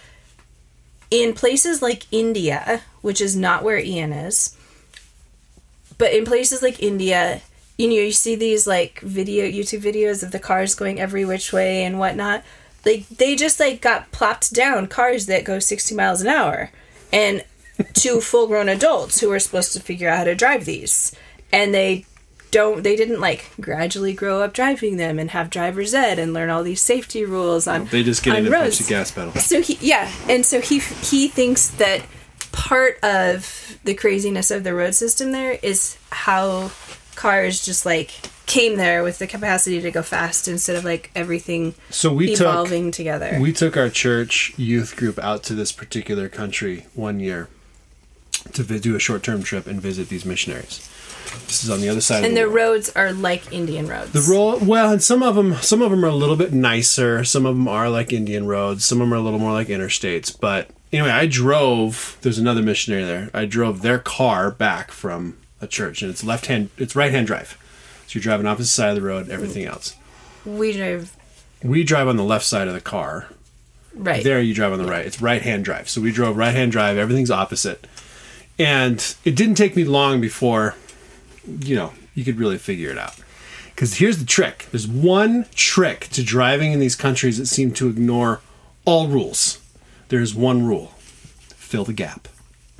[1.11, 4.54] in places like India, which is not where Ian is,
[5.99, 7.41] but in places like India,
[7.79, 11.53] you know, you see these like video YouTube videos of the cars going every which
[11.53, 12.45] way and whatnot.
[12.85, 16.71] Like they just like got plopped down cars that go sixty miles an hour,
[17.13, 17.45] and
[17.95, 21.15] two full grown adults who are supposed to figure out how to drive these,
[21.53, 22.05] and they
[22.51, 26.51] don't they didn't like gradually grow up driving them and have driver's ed and learn
[26.51, 29.33] all these safety rules on They just get on in roads punch the gas pedal.
[29.33, 32.03] so he yeah and so he he thinks that
[32.55, 36.71] part of the craziness of the road system there is how
[37.17, 38.11] cars just like
[38.47, 42.47] came there with the capacity to go fast instead of like everything So we took
[42.47, 47.49] evolving together we took our church youth group out to this particular country one year
[48.53, 50.89] to do a short term trip and visit these missionaries.
[51.47, 54.13] This is on the other side and of the the roads are like indian roads
[54.13, 57.25] The road, well, and some of them some of them are a little bit nicer.
[57.25, 58.85] Some of them are like Indian roads.
[58.85, 60.39] Some of them are a little more like interstates.
[60.39, 62.17] But anyway, I drove.
[62.23, 63.31] There's another missionary there.
[63.35, 66.71] I drove their car back from a church, and it's left hand.
[66.79, 67.59] It's right hand drive.
[68.07, 69.29] So you're driving opposite side of the road.
[69.29, 69.97] Everything else.
[70.45, 71.17] we drive
[71.63, 73.27] We drive on the left side of the car.
[73.95, 75.05] right There you drive on the right.
[75.05, 75.89] It's right hand drive.
[75.89, 76.97] So we drove right hand drive.
[76.97, 77.87] Everything's opposite.
[78.59, 80.77] And it didn't take me long before,
[81.61, 83.17] you know, you could really figure it out.
[83.75, 87.89] Because here's the trick there's one trick to driving in these countries that seem to
[87.89, 88.41] ignore
[88.85, 89.59] all rules.
[90.15, 90.93] There's one rule
[91.57, 92.29] fill the gap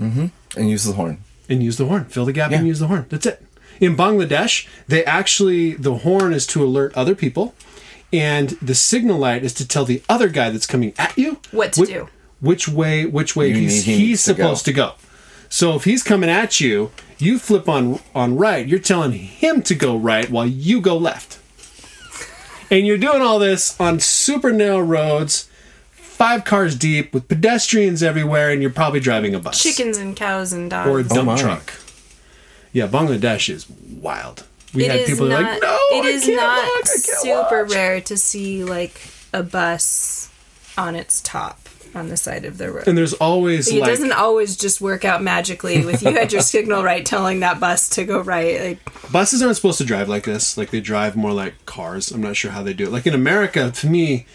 [0.01, 0.27] mm-hmm.
[0.57, 1.19] and use the horn.
[1.49, 2.05] and use the horn.
[2.05, 3.07] Fill the gap and use the horn.
[3.09, 3.45] That's it.
[3.81, 7.57] In Bangladesh, they actually the horn is to alert other people,
[8.13, 11.73] and the signal light is to tell the other guy that's coming at you What
[11.73, 12.09] to which, do.
[12.41, 13.05] Which way?
[13.05, 14.43] Which way You he's, he he's needs to go.
[14.45, 14.93] supposed to go.
[15.49, 18.65] So if he's coming at you, you flip on on right.
[18.65, 21.41] You're telling him to go right while you go left.
[22.71, 25.49] And you're doing all this on super narrow roads,
[26.15, 30.53] five cars deep, with pedestrians everywhere, and you're probably driving a bus chickens and cows
[30.53, 31.37] and dogs or a dump oh my.
[31.37, 31.75] truck.
[32.73, 34.45] Yeah, Bangladesh is wild.
[34.75, 35.43] We It had is people not.
[35.43, 39.01] like, no, it I is can't not walk, super watch." rare to see like
[39.33, 40.29] a bus
[40.77, 42.89] on its top on the side of the road.
[42.89, 46.43] And there's always it like doesn't always just work out magically with you had your
[46.55, 48.61] signal right telling that bus to go right.
[48.61, 50.57] Like buses aren't supposed to drive like this.
[50.59, 52.11] Like they drive more like cars.
[52.11, 52.91] I'm not sure how they do it.
[52.91, 54.27] Like in America, to me,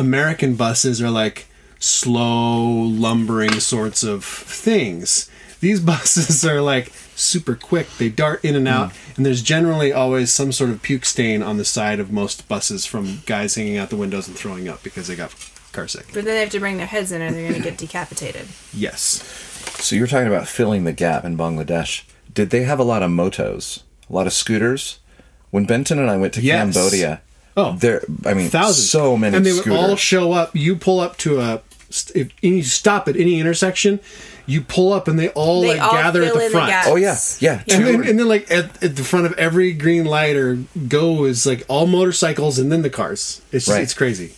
[0.00, 1.46] American buses are like
[1.78, 5.30] slow, lumbering sorts of things.
[5.60, 7.86] These buses are like super quick.
[7.98, 9.12] They dart in and out, hmm.
[9.18, 12.86] and there's generally always some sort of puke stain on the side of most buses
[12.86, 15.34] from guys hanging out the windows and throwing up because they got
[15.72, 16.06] car sick.
[16.06, 18.48] but then they have to bring their heads in or they're gonna get decapitated.
[18.72, 19.22] Yes.
[19.80, 22.02] So you were talking about filling the gap in Bangladesh.
[22.32, 24.98] Did they have a lot of motos, a lot of scooters?
[25.50, 26.74] When Benton and I went to Yes.
[26.74, 27.20] Cambodia,
[27.56, 28.88] Oh, there, I mean, thousands.
[28.90, 29.78] so many and they would scooters.
[29.90, 30.54] all show up.
[30.54, 31.62] You pull up to a,
[32.14, 33.98] if you stop at any intersection,
[34.46, 36.72] you pull up and they all They like all gather at the in the front.
[36.86, 37.60] oh yeah, yeah.
[37.60, 40.56] and two- then, and then like at, at the front of every green light or
[40.88, 43.42] go is like all motorcycles and then the cars.
[43.52, 43.82] It's just, Right.
[43.82, 44.34] it's crazy,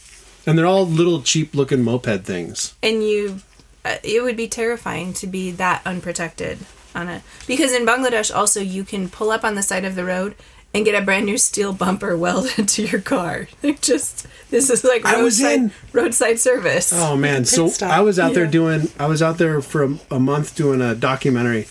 [0.46, 2.74] and they're all little cheap looking moped things.
[2.82, 3.40] and you
[3.84, 6.58] uh, it would be terrifying to be that unprotected
[6.94, 10.04] on a because in Bangladesh also you can pull up on the side of the
[10.04, 10.34] road
[10.74, 13.48] and get a brand new steel bumper welded to your car.
[13.62, 16.92] Like just this is like I was roadside, in- roadside service.
[16.92, 17.44] Oh man!
[17.44, 17.90] So stop.
[17.90, 18.88] I was out there doing.
[18.98, 21.68] I was out there for a, a month doing a documentary,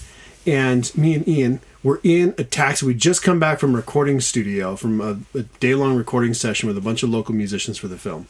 [0.47, 2.85] and me and Ian were in a taxi.
[2.85, 6.77] We just come back from recording studio from a, a day long recording session with
[6.77, 8.27] a bunch of local musicians for the film.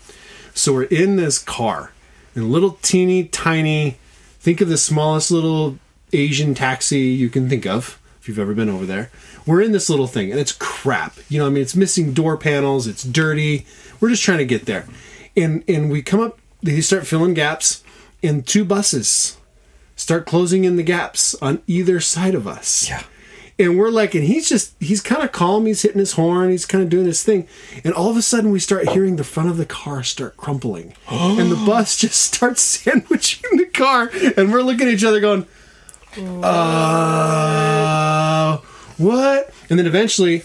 [0.53, 1.91] So we're in this car,
[2.35, 3.97] in a little teeny tiny.
[4.39, 5.77] Think of the smallest little
[6.13, 9.11] Asian taxi you can think of if you've ever been over there.
[9.45, 11.17] We're in this little thing and it's crap.
[11.29, 12.87] You know, I mean, it's missing door panels.
[12.87, 13.65] It's dirty.
[13.99, 14.87] We're just trying to get there,
[15.35, 16.39] and and we come up.
[16.63, 17.83] They start filling gaps,
[18.23, 19.37] and two buses
[19.95, 22.89] start closing in the gaps on either side of us.
[22.89, 23.03] Yeah.
[23.59, 25.67] And we're like, and he's just, he's kind of calm.
[25.67, 26.49] He's hitting his horn.
[26.49, 27.47] He's kind of doing his thing.
[27.83, 30.95] And all of a sudden, we start hearing the front of the car start crumpling.
[31.07, 34.09] and the bus just starts sandwiching the car.
[34.35, 35.45] And we're looking at each other going,
[36.43, 38.57] uh,
[39.01, 39.53] what?
[39.69, 40.43] And then eventually,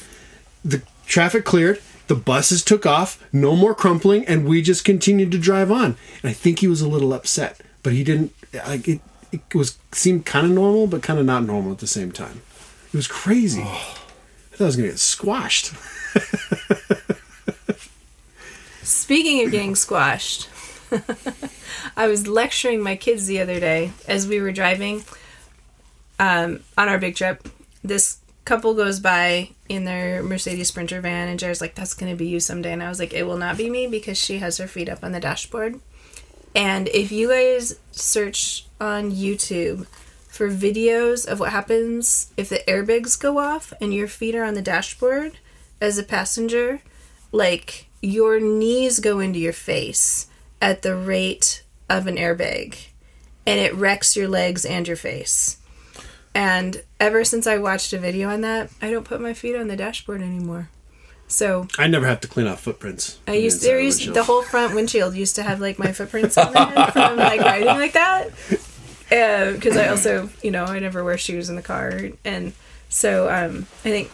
[0.64, 1.80] the traffic cleared.
[2.06, 3.22] The buses took off.
[3.32, 4.24] No more crumpling.
[4.26, 5.96] And we just continued to drive on.
[6.22, 7.60] And I think he was a little upset.
[7.82, 8.32] But he didn't,
[8.66, 9.00] like, it,
[9.32, 12.42] it was, seemed kind of normal, but kind of not normal at the same time.
[12.88, 13.62] It was crazy.
[13.62, 15.72] I thought I was going to get squashed.
[18.82, 20.48] Speaking of getting squashed,
[21.96, 25.04] I was lecturing my kids the other day as we were driving
[26.18, 27.48] um, on our big trip.
[27.82, 32.28] this couple goes by in their Mercedes Sprinter van, and Jared's like, "That's gonna be
[32.28, 34.66] you someday," and I was like, "It will not be me because she has her
[34.66, 35.80] feet up on the dashboard."
[36.54, 39.86] And if you guys search on YouTube
[40.28, 44.54] for videos of what happens if the airbags go off and your feet are on
[44.54, 45.38] the dashboard
[45.80, 46.80] as a passenger,
[47.32, 50.28] like your knees go into your face
[50.62, 52.76] at the rate of an airbag
[53.46, 55.55] and it wrecks your legs and your face.
[56.36, 59.68] And ever since I watched a video on that, I don't put my feet on
[59.68, 60.68] the dashboard anymore.
[61.28, 63.18] So I never have to clean off footprints.
[63.26, 66.36] I used there the used the whole front windshield used to have like my footprints
[66.36, 68.28] on there from like riding like that.
[69.08, 72.52] Because I also, you know, I never wear shoes in the car, and
[72.90, 74.10] so um, I think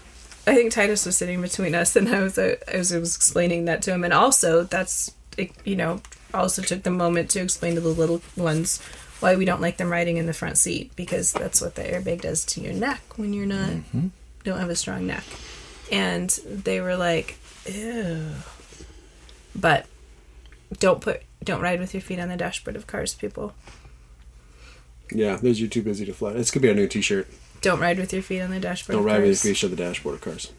[0.47, 3.17] I think Titus was sitting between us, and I was uh, I was, I was
[3.17, 5.11] explaining that to him, and also that's
[5.65, 6.01] you know
[6.35, 8.81] also took the moment to explain to the little ones
[9.21, 12.23] why we don't like them riding in the front seat because that's what the airbag
[12.23, 14.09] does to your neck when you're not mm-hmm.
[14.45, 15.25] don't have a strong neck,
[15.91, 18.31] and they were like, ew.
[19.55, 19.87] But
[20.79, 23.55] don't put don't ride with your feet on the dashboard of cars, people.
[25.11, 26.33] Yeah, those you're too busy to fly.
[26.33, 27.29] This could be our new T-shirt.
[27.61, 28.97] Don't ride with your feet on the dashboard.
[28.97, 30.53] Don't ride with your feet on the dashboard of cars.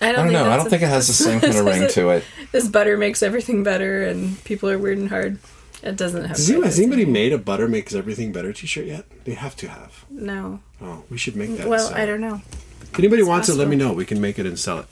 [0.00, 0.50] I I don't know.
[0.50, 2.24] I don't a- think it has the same kind of ring to it.
[2.52, 5.38] This butter makes everything better, and people are weird and hard.
[5.82, 6.36] It doesn't have.
[6.36, 9.04] Does anyone, has anybody made a butter makes everything better T-shirt yet?
[9.24, 10.04] They have to have.
[10.10, 10.60] No.
[10.82, 11.68] Oh, we should make that.
[11.68, 11.94] Well, so.
[11.94, 12.40] I don't know.
[12.82, 13.92] If anybody wants it, let me know.
[13.92, 14.86] We can make it and sell it.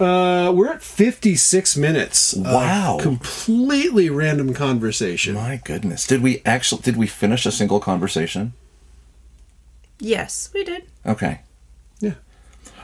[0.00, 2.32] Uh, we're at 56 minutes.
[2.32, 2.98] of Wow.
[3.00, 5.34] completely random conversation.
[5.34, 6.06] My goodness.
[6.06, 8.52] Did we actually did we finish a single conversation?
[9.98, 10.84] Yes, we did.
[11.04, 11.40] Okay.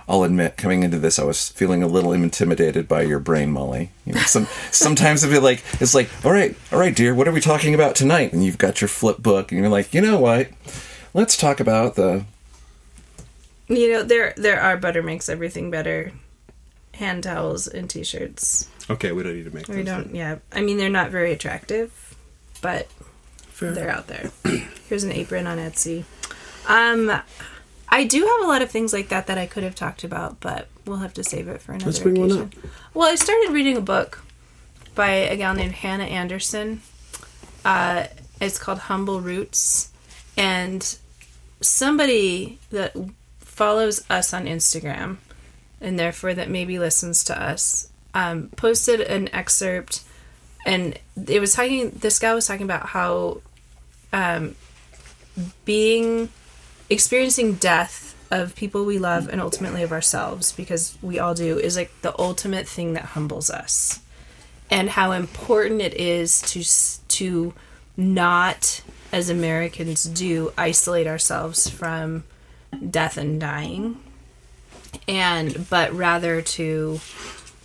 [0.06, 0.14] Yeah.
[0.14, 3.90] I'll admit, coming into this, I was feeling a little intimidated by your brain, Molly.
[4.04, 7.26] You know, some sometimes I feel like it's like, all right, all right, dear, what
[7.28, 8.32] are we talking about tonight?
[8.32, 10.48] And you've got your flip book, and you're like, you know what?
[11.14, 12.24] Let's talk about the.
[13.68, 16.12] You know, there there are butter makes everything better.
[16.94, 18.68] Hand towels and t-shirts.
[18.90, 20.06] Okay, we don't need to make We those don't.
[20.08, 20.14] then.
[20.14, 22.14] Yeah, I mean they're not very attractive,
[22.60, 22.88] but
[23.48, 23.72] Fair.
[23.72, 24.30] they're out there.
[24.88, 26.04] Here's an apron on Etsy.
[26.68, 27.10] Um,
[27.94, 30.40] I do have a lot of things like that that I could have talked about,
[30.40, 32.52] but we'll have to save it for another Let's bring one occasion.
[32.92, 34.24] Well, I started reading a book
[34.96, 36.82] by a gal named Hannah Anderson.
[37.64, 38.08] Uh,
[38.40, 39.92] it's called Humble Roots,
[40.36, 40.98] and
[41.60, 42.96] somebody that
[43.38, 45.18] follows us on Instagram
[45.80, 50.02] and therefore that maybe listens to us um, posted an excerpt
[50.66, 53.40] and it was talking this guy was talking about how
[54.12, 54.56] um,
[55.64, 56.28] being
[56.94, 61.76] experiencing death of people we love and ultimately of ourselves because we all do is
[61.76, 64.00] like the ultimate thing that humbles us.
[64.70, 66.62] And how important it is to
[67.16, 67.54] to
[67.96, 68.80] not
[69.12, 72.24] as Americans do isolate ourselves from
[72.90, 74.00] death and dying.
[75.06, 77.00] And but rather to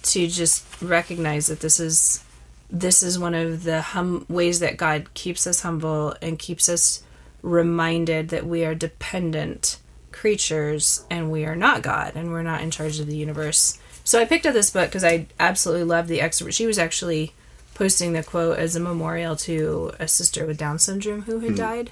[0.03, 2.23] to just recognize that this is
[2.69, 7.03] this is one of the hum- ways that God keeps us humble and keeps us
[7.41, 9.77] reminded that we are dependent
[10.11, 13.79] creatures and we are not God and we're not in charge of the universe.
[14.03, 16.53] So I picked up this book because I absolutely loved the excerpt.
[16.53, 17.33] She was actually
[17.73, 21.91] posting the quote as a memorial to a sister with Down syndrome who had died.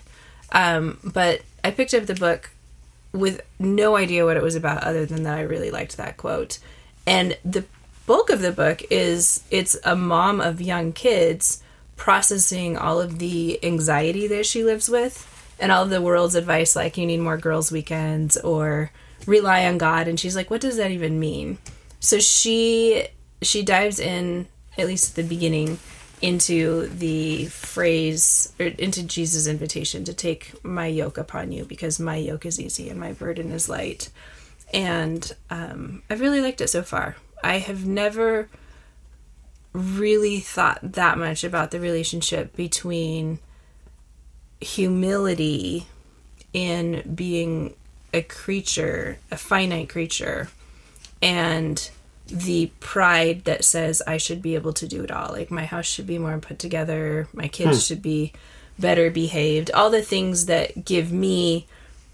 [0.52, 2.52] Um, but I picked up the book
[3.14, 6.60] with no idea what it was about other than that I really liked that quote.
[7.06, 7.66] And the
[8.06, 11.64] bulk of the book is it's a mom of young kids
[11.96, 16.98] processing all of the anxiety that she lives with and all the world's advice like
[16.98, 18.92] you need more girls weekends or
[19.26, 21.58] rely on God and she's like what does that even mean?
[22.00, 23.08] So she
[23.42, 24.48] she dives in
[24.78, 25.80] at least at the beginning
[26.22, 32.16] into the phrase or into Jesus' invitation to take my yoke upon you because my
[32.16, 34.10] yoke is easy and my burden is light.
[34.74, 37.16] And um, I've really liked it so far.
[37.44, 38.50] I have never
[39.74, 43.40] really thought that much about the relationship between
[44.62, 45.88] humility
[46.54, 47.76] in being
[48.14, 50.50] a creature, a finite creature,
[51.22, 51.90] and
[52.28, 55.32] the pride that says I should be able to do it all.
[55.32, 57.82] Like my house should be more put together, my kids hmm.
[57.82, 58.34] should be
[58.78, 59.72] better behaved.
[59.72, 61.68] All the things that give me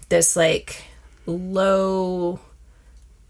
[0.08, 0.84] this like
[1.26, 2.40] low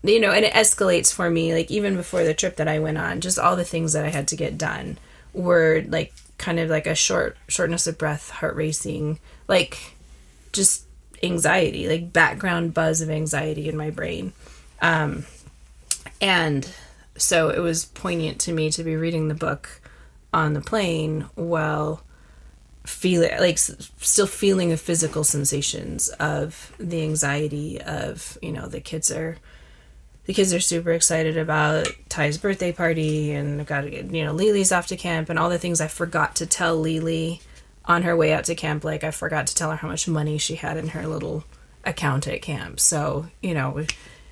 [0.03, 2.99] you know, and it escalates for me like even before the trip that I went
[2.99, 4.99] on, just all the things that I had to get done
[5.33, 9.19] were like kind of like a short shortness of breath, heart racing,
[9.49, 9.97] like
[10.53, 10.85] just
[11.23, 14.33] anxiety, like background buzz of anxiety in my brain.
[14.81, 15.25] Um
[16.21, 16.69] and
[17.17, 19.81] so it was poignant to me to be reading the book
[20.33, 22.03] on the plane while
[22.85, 29.11] feeling like still feeling the physical sensations of the anxiety of you know the kids
[29.11, 29.39] are
[30.27, 34.25] the kids are super excited about Ty's birthday party and I've got to get, you
[34.25, 37.43] know, Lily's off to camp and all the things I forgot to tell Lily
[37.85, 38.85] on her way out to camp.
[38.85, 41.45] Like I forgot to tell her how much money she had in her little
[41.85, 42.81] account at camp.
[42.81, 43.85] So, you know,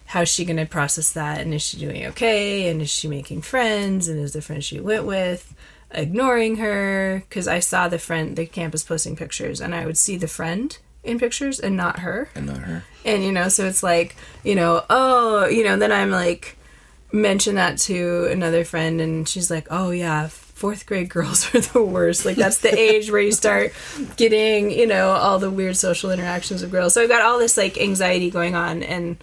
[0.07, 1.41] how's she going to process that?
[1.43, 2.71] And is she doing okay?
[2.71, 4.09] And is she making friends?
[4.09, 5.55] And is the friend she went with
[5.91, 7.23] ignoring her?
[7.29, 10.79] Because I saw the friend, the campus posting pictures and I would see the friend
[11.05, 12.29] in pictures and not her.
[12.35, 12.85] And not her.
[13.05, 16.57] and you know so it's like you know oh you know then i'm like
[17.13, 21.83] mention that to another friend and she's like oh yeah fourth grade girls are the
[21.83, 22.25] worst.
[22.25, 23.73] Like that's the age where you start
[24.17, 26.95] getting you know all the weird social interactions with girls.
[26.95, 29.17] So i've got all this like anxiety going on and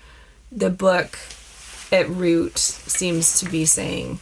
[0.52, 1.18] the book
[1.94, 4.20] at root seems to be saying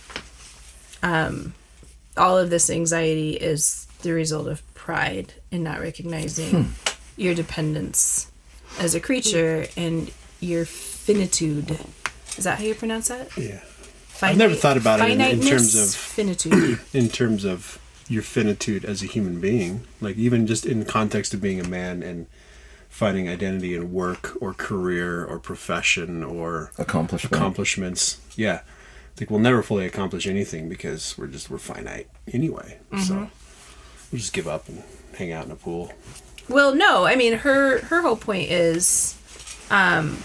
[1.02, 1.54] um
[2.16, 6.74] all of this anxiety is the result of pride and not recognizing
[7.18, 8.32] your dependence
[8.80, 11.78] as a creature and your finitude.
[12.38, 13.36] Is that how you pronounce that?
[13.38, 13.60] Yeah.
[14.08, 16.80] Finite, I've never thought about it in- in terms of- finitude.
[16.94, 21.42] in terms of your finitude as a human being, like even just in context of
[21.42, 22.28] being a man and
[22.90, 27.36] finding identity in work or career or profession or Accomplishment.
[27.36, 28.20] accomplishments.
[28.36, 28.62] Yeah.
[29.20, 32.80] Like we'll never fully accomplish anything because we're just we're finite anyway.
[32.92, 33.20] So mm-hmm.
[34.12, 34.84] we'll just give up and
[35.16, 35.92] hang out in a pool.
[36.50, 39.18] Well, no, I mean her her whole point is,
[39.70, 40.18] um,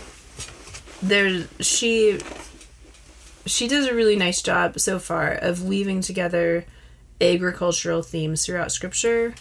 [1.02, 2.20] there she
[3.44, 6.64] she does a really nice job so far of weaving together
[7.20, 9.34] agricultural themes throughout scripture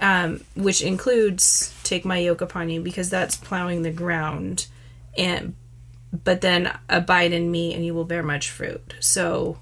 [0.00, 4.66] um, which includes take my yoke upon you because that's plowing the ground
[5.16, 5.54] and
[6.24, 8.94] but then abide in me and you will bear much fruit.
[9.00, 9.58] So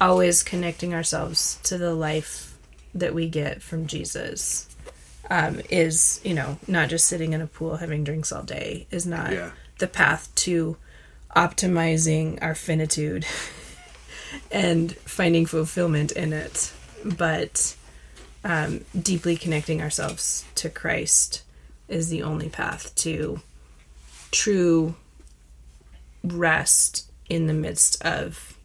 [0.00, 2.56] always connecting ourselves to the life
[2.94, 4.73] that we get from jesus
[5.30, 9.06] um, is you know not just sitting in a pool having drinks all day is
[9.06, 9.50] not Yeah.
[9.78, 10.76] the path to
[11.34, 13.26] optimizing our finitude
[14.50, 16.72] and finding fulfillment in it
[17.04, 17.74] but
[18.44, 21.42] um, deeply connecting ourselves to christ
[21.88, 23.40] is the only path to
[24.30, 24.94] true
[26.22, 28.56] rest in the midst of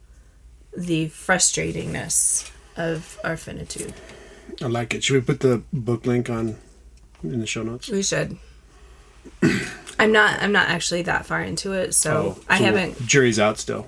[0.77, 3.93] the frustratingness of our finitude
[4.61, 5.03] I like it.
[5.03, 6.57] Should we put the book link on
[7.23, 7.89] in the show notes?
[7.89, 8.37] We should.
[9.99, 10.41] I'm not.
[10.41, 13.05] I'm not actually that far into it, so, Oh, I haven't.
[13.05, 13.87] Jury's out still.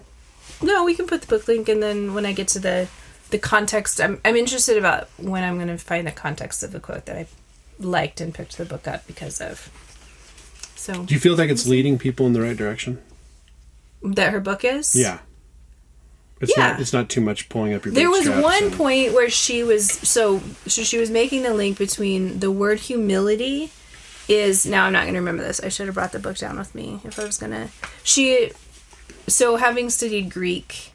[0.61, 2.87] No, we can put the book link, and then when I get to the
[3.29, 6.79] the context, I'm I'm interested about when I'm going to find the context of the
[6.79, 7.27] quote that I
[7.79, 9.69] liked and picked the book up because of.
[10.75, 13.01] So Do you feel like it's leading people in the right direction?
[14.03, 14.95] that her book is.
[14.95, 15.19] Yeah.
[16.41, 16.71] It's Yeah.
[16.71, 16.79] not.
[16.81, 17.93] It's not too much pulling up your.
[17.93, 21.77] There was one and- point where she was so so she was making the link
[21.77, 23.71] between the word humility
[24.27, 25.59] is now I'm not going to remember this.
[25.63, 27.67] I should have brought the book down with me if I was going to.
[28.03, 28.51] She
[29.27, 30.91] so having studied Greek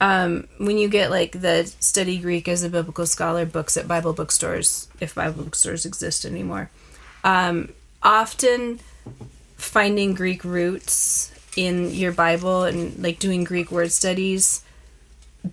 [0.00, 4.14] um when you get like the study Greek as a biblical scholar books at Bible
[4.14, 6.70] bookstores if Bible bookstores exist anymore.
[7.22, 7.68] Um
[8.02, 8.80] often
[9.58, 14.62] finding Greek roots in your Bible and like doing Greek word studies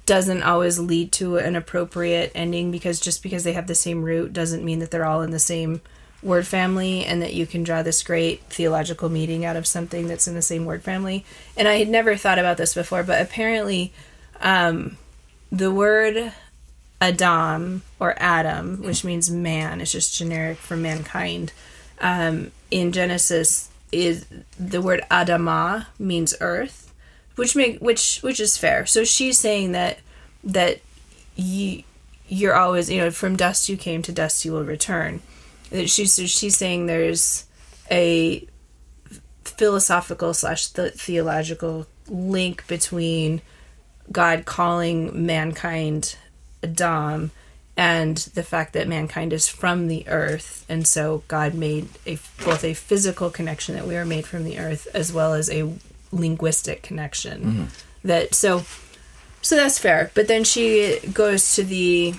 [0.06, 4.34] doesn't always lead to an appropriate ending because just because they have the same root
[4.34, 5.82] doesn't mean that they're all in the same
[6.22, 10.28] word family and that you can draw this great theological meaning out of something that's
[10.28, 11.24] in the same word family.
[11.56, 13.94] And I had never thought about this before, but apparently
[14.42, 14.98] um,
[15.52, 16.34] the word
[17.00, 21.54] Adam or Adam, which means man, is just generic for mankind.
[22.00, 24.26] Um, in Genesis, is
[24.60, 26.87] the word Adamah means earth,
[27.38, 28.86] which make which which is fair.
[28.86, 30.00] So she's saying that
[30.44, 30.82] that
[31.36, 31.84] you
[32.28, 35.22] you're always you know from dust you came to dust you will return.
[35.70, 37.46] That she's so she's saying there's
[37.90, 38.46] a
[39.46, 43.42] philosophical slash the- theological link between
[44.12, 46.18] God calling mankind
[46.64, 47.32] Adam
[47.76, 52.64] and the fact that mankind is from the earth and so God made a both
[52.64, 55.72] a physical connection that we are made from the earth as well as a
[56.12, 57.70] linguistic connection.
[58.04, 58.64] That so
[59.42, 60.12] so that's fair.
[60.14, 62.14] But then she goes to the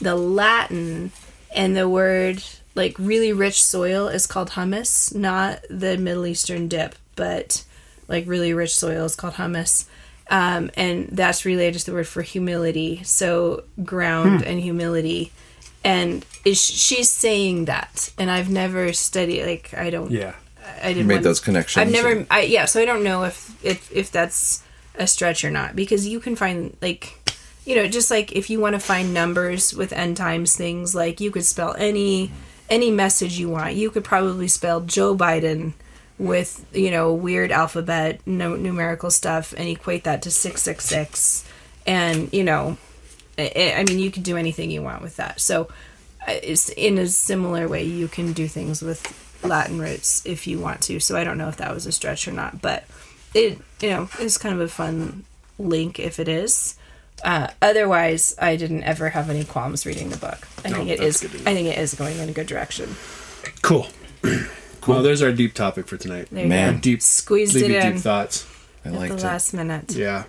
[0.00, 1.10] the Latin
[1.54, 2.42] and the word
[2.74, 7.64] like really rich soil is called hummus not the Middle Eastern dip but
[8.06, 9.86] like really rich soil is called hummus.
[10.30, 15.32] Um, and that's related to the word for humility so ground and humility.
[15.84, 20.34] And is she's saying that and i've never studied like i don't Yeah.
[20.82, 21.86] I didn't make those connections.
[21.86, 24.62] i've never I, yeah so i don't know if if if that's
[24.96, 27.18] a stretch or not because you can find like
[27.68, 31.20] you know, just like if you want to find numbers with end times things, like
[31.20, 32.30] you could spell any
[32.70, 33.74] any message you want.
[33.74, 35.74] You could probably spell Joe Biden
[36.18, 41.44] with you know weird alphabet no numerical stuff and equate that to 666
[41.86, 42.76] and you know
[43.38, 45.68] I, I mean you could do anything you want with that so
[46.26, 49.06] uh, it's in a similar way you can do things with
[49.42, 52.26] latin roots if you want to so i don't know if that was a stretch
[52.26, 52.84] or not but
[53.34, 55.24] it you know is kind of a fun
[55.58, 56.76] link if it is
[57.24, 61.22] uh, otherwise i didn't ever have any qualms reading the book i think it that's
[61.22, 61.50] is good to know.
[61.50, 62.94] i think it is going in a good direction
[63.62, 63.86] Cool.
[64.86, 66.28] Well, there's our deep topic for tonight.
[66.30, 66.80] there Man.
[66.80, 68.46] Deep, squeezed maybe it in deep thoughts.
[68.86, 69.26] I like the liked it.
[69.26, 70.24] last minute Yeah,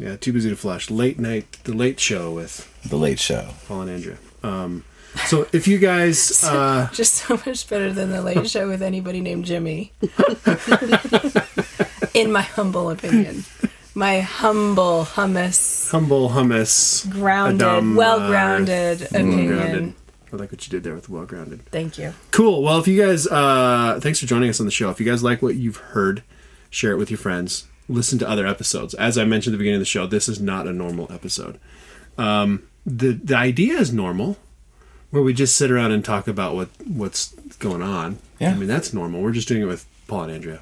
[0.00, 0.16] yeah.
[0.16, 0.90] Too busy to flush.
[0.90, 3.50] Late night, the late show with The Late Show.
[3.68, 4.18] Paul and Andrea.
[4.42, 4.82] Um,
[5.26, 9.20] so if you guys, uh, just so much better than the late show with anybody
[9.20, 9.92] named Jimmy.
[12.14, 13.44] In my humble opinion.
[13.94, 19.46] My humble, hummus, humble hummus, grounded, Adam, uh, well grounded opinion.
[19.48, 19.94] grounded.
[20.32, 21.66] I like what you did there with well grounded.
[21.66, 22.14] Thank you.
[22.30, 22.62] Cool.
[22.62, 24.90] Well, if you guys, uh, thanks for joining us on the show.
[24.90, 26.22] If you guys like what you've heard,
[26.70, 27.66] share it with your friends.
[27.88, 28.94] Listen to other episodes.
[28.94, 31.58] As I mentioned at the beginning of the show, this is not a normal episode.
[32.16, 34.36] Um, the the idea is normal,
[35.10, 38.18] where we just sit around and talk about what what's going on.
[38.38, 38.52] Yeah.
[38.52, 39.20] I mean that's normal.
[39.22, 40.60] We're just doing it with Paul and Andrea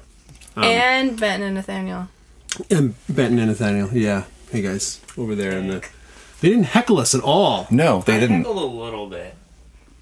[0.55, 2.07] um, and Benton and Nathaniel.
[2.69, 3.89] and Benton and Nathaniel.
[3.93, 4.23] Yeah.
[4.51, 5.85] Hey guys, over there in the.
[6.41, 7.67] They didn't heckle us at all.
[7.69, 8.37] No, they I didn't.
[8.37, 9.35] heckled a little bit,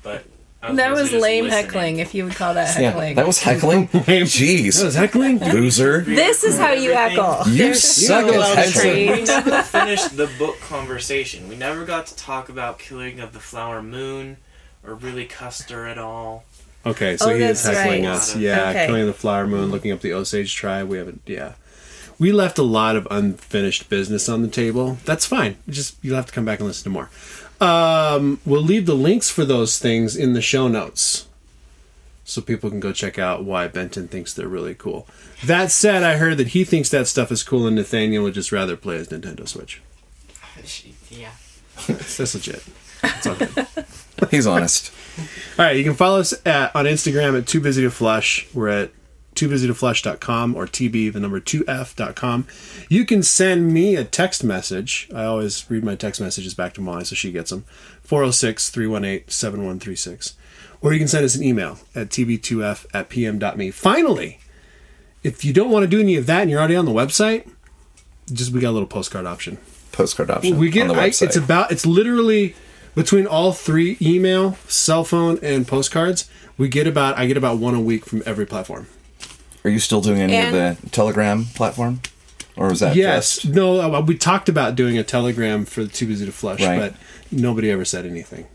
[0.03, 1.49] but I That was lame listening.
[1.51, 3.15] heckling, if you would call that Yeah, heckling.
[3.15, 3.87] that was heckling.
[3.89, 5.39] Jeez, that Jeez, was heckling.
[5.39, 6.01] loser.
[6.01, 7.47] this is how you heckle.
[7.49, 9.11] You suck go at heckling.
[9.11, 11.47] We never finished the book conversation.
[11.47, 14.37] We never got to talk about killing of the flower moon,
[14.85, 16.43] or really Custer at all.
[16.85, 18.13] Okay, so Oh, he is heckling right.
[18.15, 18.35] us.
[18.35, 18.87] Yeah, Okay.
[18.87, 20.87] killing the flower moon, looking up the Osage tribe.
[20.87, 21.21] We haven't.
[21.25, 21.53] Yeah,
[22.17, 24.97] we left a lot of unfinished business on the table.
[25.05, 25.57] That's fine.
[25.69, 27.09] Just you'll have to come back and listen to more.
[27.59, 31.27] Um, we'll leave the links for those things in the show notes,
[32.23, 35.07] so people can go check out why Benton thinks they're really cool.
[35.45, 38.51] That said, I heard that he thinks that stuff is cool, and Nathaniel would just
[38.51, 39.81] rather play his Nintendo Switch.
[41.09, 41.31] Yeah.
[41.87, 42.63] That's, that's legit.
[43.03, 43.67] It's all good.
[44.31, 44.91] He's honest.
[45.57, 48.47] All right, you can follow us at, on Instagram at Too Busy to Flush.
[48.53, 48.91] We're at
[49.37, 52.47] toobusytoflush.com or tb the number 2f.com.
[52.89, 55.09] You can send me a text message.
[55.13, 57.63] I always read my text messages back to Molly so she gets them.
[58.07, 60.33] 406-318-7136.
[60.81, 63.71] Or you can send us an email at tb2f at pm.me.
[63.71, 64.39] Finally,
[65.23, 67.49] if you don't want to do any of that and you're already on the website,
[68.31, 69.57] just we got a little postcard option.
[69.91, 72.55] Postcard option We get on the I, it's about it's literally
[72.93, 76.29] between all three email, cell phone, and postcards.
[76.57, 78.87] We get about I get about one a week from every platform.
[79.67, 81.99] Are you still doing any And- of the Telegram platform,
[82.55, 83.53] or was that yes, just?
[83.53, 86.79] no, uh, we talked about doing a telegram for the Too Busy to Flush, Right.
[86.79, 86.93] but
[87.31, 88.45] nobody ever said anything.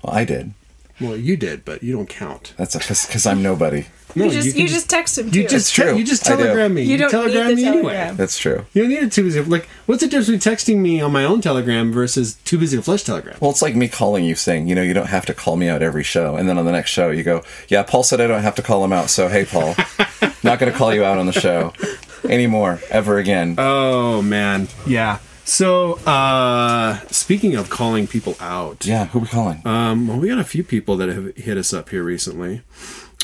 [0.00, 0.52] Well, I did.
[1.00, 2.54] Well, you did, but you don't count.
[2.56, 3.86] That's because I'm nobody.
[4.16, 5.92] No, you just can you, just text him you just It's true.
[5.92, 6.82] te- you just telegram me.
[6.82, 8.12] You don't telegram need the me anyway.
[8.16, 8.64] That's true.
[8.72, 9.42] You don't need a Too Busy.
[9.42, 12.82] Like, what's the difference between texting me on my own telegram versus Too Busy to
[12.82, 13.36] Flush telegram?
[13.40, 15.68] Well, it's like me calling you saying, you know, you don't have to call me
[15.68, 16.36] out every show.
[16.36, 18.62] And then on the next show, you go, yeah, Paul said I don't have to
[18.62, 19.10] call him out.
[19.10, 19.74] So, hey, Paul,
[20.42, 21.74] not going to call you out on the show
[22.24, 23.56] anymore, ever again.
[23.58, 25.18] Oh man, yeah.
[25.48, 29.62] So, uh speaking of calling people out, yeah, who we calling?
[29.66, 32.60] Um, well, we got a few people that have hit us up here recently.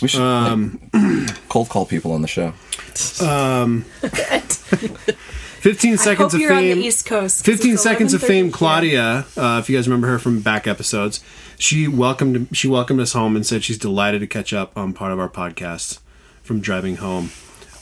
[0.01, 2.55] we should um, like, cold call people on the show.
[3.23, 3.83] Um,
[5.61, 6.79] 15 I seconds hope of you're on fame.
[6.79, 7.45] the East Coast.
[7.45, 11.21] 'cause 15 seconds of fame claudia uh, if you guys remember her from back episodes
[11.59, 15.11] she welcomed she welcomed us home and said she's delighted to catch up on part
[15.11, 16.01] of our podcast
[16.43, 17.31] from driving home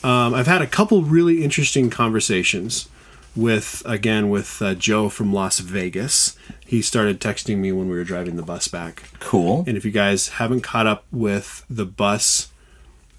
[0.01, 2.87] um, i've had a couple really interesting conversations
[3.35, 8.03] with again with uh, joe from las vegas he started texting me when we were
[8.03, 9.63] driving the bus back Cool.
[9.65, 12.51] And if you guys haven't caught up with the bus,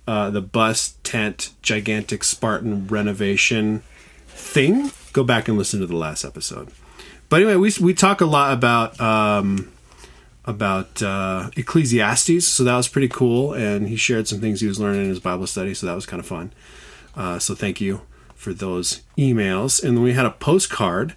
[0.06, 3.82] uh, the bus tent gigantic Spartan renovation
[4.28, 6.68] thing, go back and listen to the last episode.
[7.28, 9.72] But anyway, we we talk a lot about um,
[10.44, 13.54] about uh, Ecclesiastes, so that was pretty cool.
[13.54, 16.06] And he shared some things he was learning in his Bible study, so that was
[16.06, 16.52] kind of fun.
[17.16, 18.02] Uh, so thank you
[18.44, 19.82] for those emails.
[19.82, 21.14] And then we had a postcard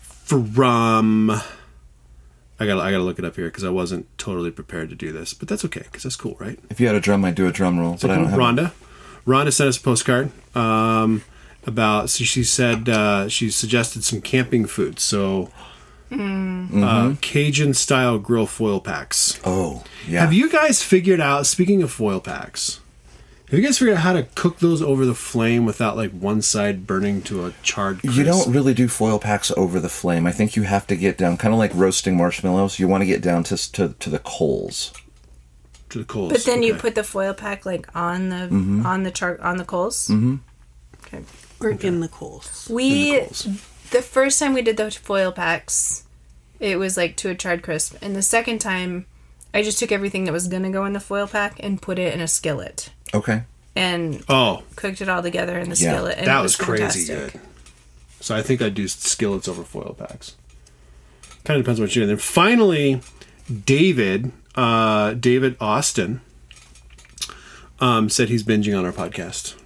[0.00, 1.30] from.
[1.30, 5.12] I gotta, I gotta look it up here because I wasn't totally prepared to do
[5.12, 6.58] this, but that's okay because that's cool, right?
[6.70, 8.56] If you had a drum, I'd do a drum roll, but I don't have one.
[8.56, 8.72] Rhonda.
[9.26, 11.22] Rhonda sent us a postcard um,
[11.66, 12.08] about.
[12.08, 14.98] So she said uh, she suggested some camping food.
[14.98, 15.50] So
[16.10, 19.40] uh, Cajun style grill foil packs.
[19.44, 20.20] Oh, yeah.
[20.20, 21.46] Have you guys figured out?
[21.46, 22.80] Speaking of foil packs,
[23.52, 26.40] Have you guys figured out how to cook those over the flame without like one
[26.40, 28.00] side burning to a charred?
[28.00, 28.16] Crisp?
[28.16, 30.26] You don't really do foil packs over the flame.
[30.26, 32.78] I think you have to get down, kind of like roasting marshmallows.
[32.78, 34.94] You want to get down to to, to the coals.
[35.90, 36.32] to the coals.
[36.32, 38.86] But then you put the foil pack like on the Mm-hmm.
[38.86, 40.08] on the char on the coals.
[40.08, 40.36] Mm-hmm.
[41.04, 41.22] Okay.
[41.60, 42.66] Or in the coals.
[42.72, 43.44] We coals.
[43.90, 46.04] the first time we did the foil packs,
[46.58, 49.04] it was like to a charred crisp, and the second time,
[49.52, 52.14] I just took everything that was gonna go in the foil pack and put it
[52.14, 53.42] in a skillet Okay.
[53.76, 56.18] and Oh, cooked it all together in the Yeah, skillet.
[56.18, 57.32] And that it was, crazy good.
[58.20, 60.36] So I think I'd do skillets over foil packs.
[61.44, 62.16] Kind of depends on what you're doing.
[62.16, 63.00] Then finally,
[63.64, 66.20] David, uh, David Austin,
[67.80, 69.56] um, said he's binging on our podcast.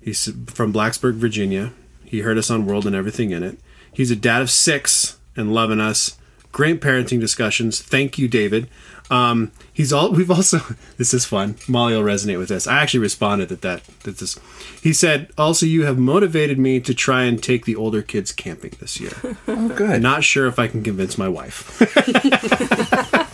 [0.00, 1.72] He's from Blacksburg, Virginia.
[2.04, 3.58] He heard us on World and everything in it.
[3.92, 6.16] He's a dad of six and loving us.
[6.52, 7.80] Great parenting discussions.
[7.80, 8.68] Thank you, David.
[9.10, 10.12] Um, he's all.
[10.12, 10.60] We've also.
[10.96, 11.56] This is fun.
[11.68, 12.66] Molly will resonate with this.
[12.66, 14.38] I actually responded that that that this.
[14.82, 18.72] He said, "Also, you have motivated me to try and take the older kids camping
[18.80, 19.12] this year.
[19.48, 20.00] Oh, good.
[20.02, 21.80] Not sure if I can convince my wife.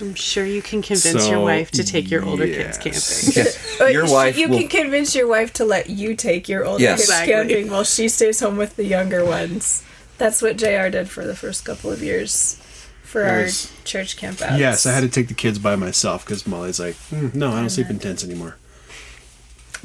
[0.00, 3.34] I'm sure you can convince So, your wife to take your older kids camping.
[3.34, 3.92] Yes.
[3.92, 4.58] Your wife You will.
[4.58, 7.00] can convince your wife to let you take your older Yes.
[7.00, 7.32] kids Exactly.
[7.34, 9.82] camping while she stays home with the younger ones.
[10.18, 10.88] That's what Jr.
[10.90, 12.60] did for the first couple of years
[13.16, 13.72] for our Yes.
[13.84, 14.58] church campouts.
[14.58, 17.60] yes, I had to take the kids by myself because Molly's like, "Mm, no, I
[17.60, 18.56] don't sleep in tents anymore.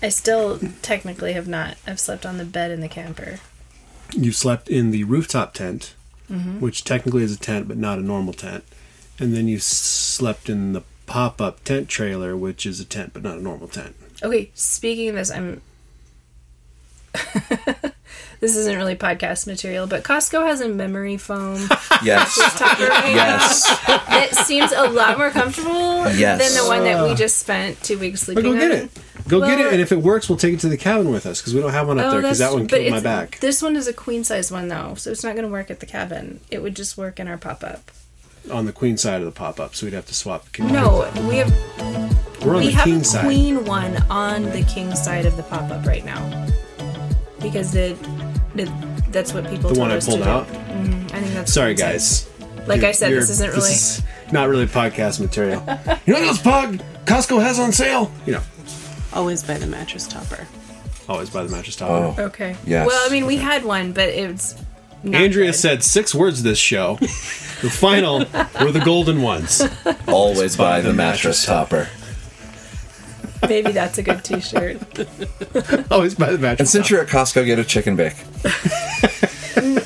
[0.03, 1.78] I still technically have not.
[1.88, 3.40] I've slept on the bed in the camper.
[4.12, 5.94] You slept in the rooftop tent,
[6.30, 6.60] Mm-hmm.
[6.60, 8.66] which technically is a tent, but not a normal tent.
[9.18, 13.24] And then you slept in the pop up tent trailer, which is a tent, but
[13.24, 13.95] not a normal tent.
[14.22, 15.62] Okay, speaking of this, I'm.
[18.41, 21.55] this isn't really podcast material, but Costco has a memory foam
[22.03, 22.35] Yes.
[22.57, 23.65] topper Yes.
[23.88, 26.41] now that seems a lot more comfortable Yes.
[26.53, 28.77] than the one that we just spent two weeks But sleeping go get on.
[28.77, 28.89] it.
[29.27, 31.39] Go get it, and if it works, we'll take it to the cabin with us
[31.39, 33.39] because we don't have one up oh, there because that one but killed my back.
[33.39, 35.80] This one is a queen size one though, so it's not going to work at
[35.80, 36.39] the cabin.
[36.49, 37.91] It would just work in our pop up.
[38.51, 40.45] on the queen side of the pop up, so we'd have to swap.
[40.45, 40.68] the king.
[40.73, 41.53] No, we have
[42.43, 43.23] we're on we the have king a side.
[43.23, 46.47] queen one on the king side of the pop up right now
[47.39, 47.95] because the,
[48.56, 48.72] the
[49.10, 50.48] that's what people The told one I pulled out.
[50.48, 50.53] Do.
[50.53, 52.30] Mm, I think that's Sorry, guys.
[52.68, 53.69] Like I You're- said, this isn't really.
[53.72, 54.02] is
[54.32, 55.61] not really podcast material.
[56.06, 58.11] you know what else Pog Costco has on sale?
[58.26, 58.41] You know,
[59.14, 60.48] Always buy the mattress topper.
[61.10, 62.22] always buy the mattress topper.
[62.22, 62.26] Oh.
[62.26, 62.56] Okay.
[62.65, 62.88] Yes.
[62.88, 64.56] Well, I mean, we had one, but it's.
[65.03, 65.53] Not Andrea good.
[65.53, 66.98] said six words this show.
[66.98, 68.19] the final
[68.61, 69.61] were the golden ones.
[70.07, 71.90] Always buy the mattress topper.
[73.52, 74.78] Maybe that's a good T-shirt.
[75.91, 76.60] Always buy the match.
[76.60, 78.15] And since you're at Costco, get a chicken bake.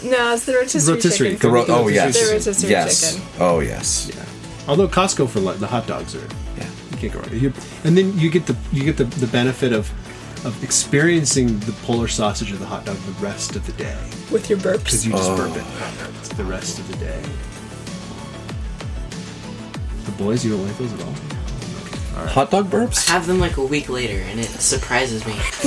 [0.05, 1.29] No, it's the rotisserie, Rotisserie.
[1.31, 1.39] chicken.
[1.49, 3.15] The ro- oh yes, The rotisserie yes.
[3.15, 3.27] chicken.
[3.39, 4.11] Oh yes.
[4.13, 4.23] Yeah.
[4.69, 6.27] Although Costco for like, the hot dogs are,
[6.57, 6.69] Yeah.
[6.91, 7.33] you can't go wrong.
[7.33, 7.51] You,
[7.83, 9.89] and then you get the you get the, the benefit of
[10.45, 13.97] of experiencing the Polish sausage or the hot dog the rest of the day
[14.31, 14.83] with your burps.
[14.85, 15.37] because you just Oh.
[15.37, 16.11] burp it oh.
[16.37, 17.21] the rest of the day.
[20.05, 21.13] The boys, you don't like those at all.
[22.15, 23.07] Hot dog burps.
[23.09, 25.33] Have them like a week later, and it surprises me.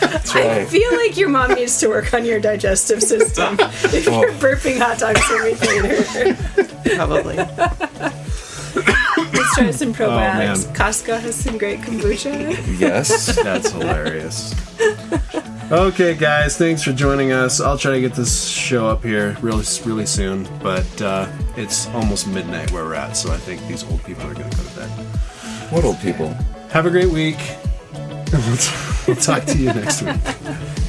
[0.00, 0.68] That's I right.
[0.68, 4.20] feel like your mom needs to work on your digestive system if Oh.
[4.22, 6.96] you're burping hot dogs a week later.
[6.96, 7.36] Probably.
[9.32, 10.56] Let's try some oh, man.
[10.56, 10.74] probiotics.
[10.74, 12.56] Costco has some great kombucha.
[12.78, 13.36] Yes.
[13.36, 14.54] That's hilarious.
[15.70, 17.60] Okay, guys, thanks for joining us.
[17.60, 22.26] I'll try to get this show up here really, really soon, but uh, it's almost
[22.26, 24.76] midnight where we're at, so I think these old people are going to go to
[24.80, 24.88] bed.
[25.70, 26.30] What old people?
[26.70, 27.38] Have a great week.
[28.32, 28.58] We'll,
[29.06, 30.79] we'll talk to you next week.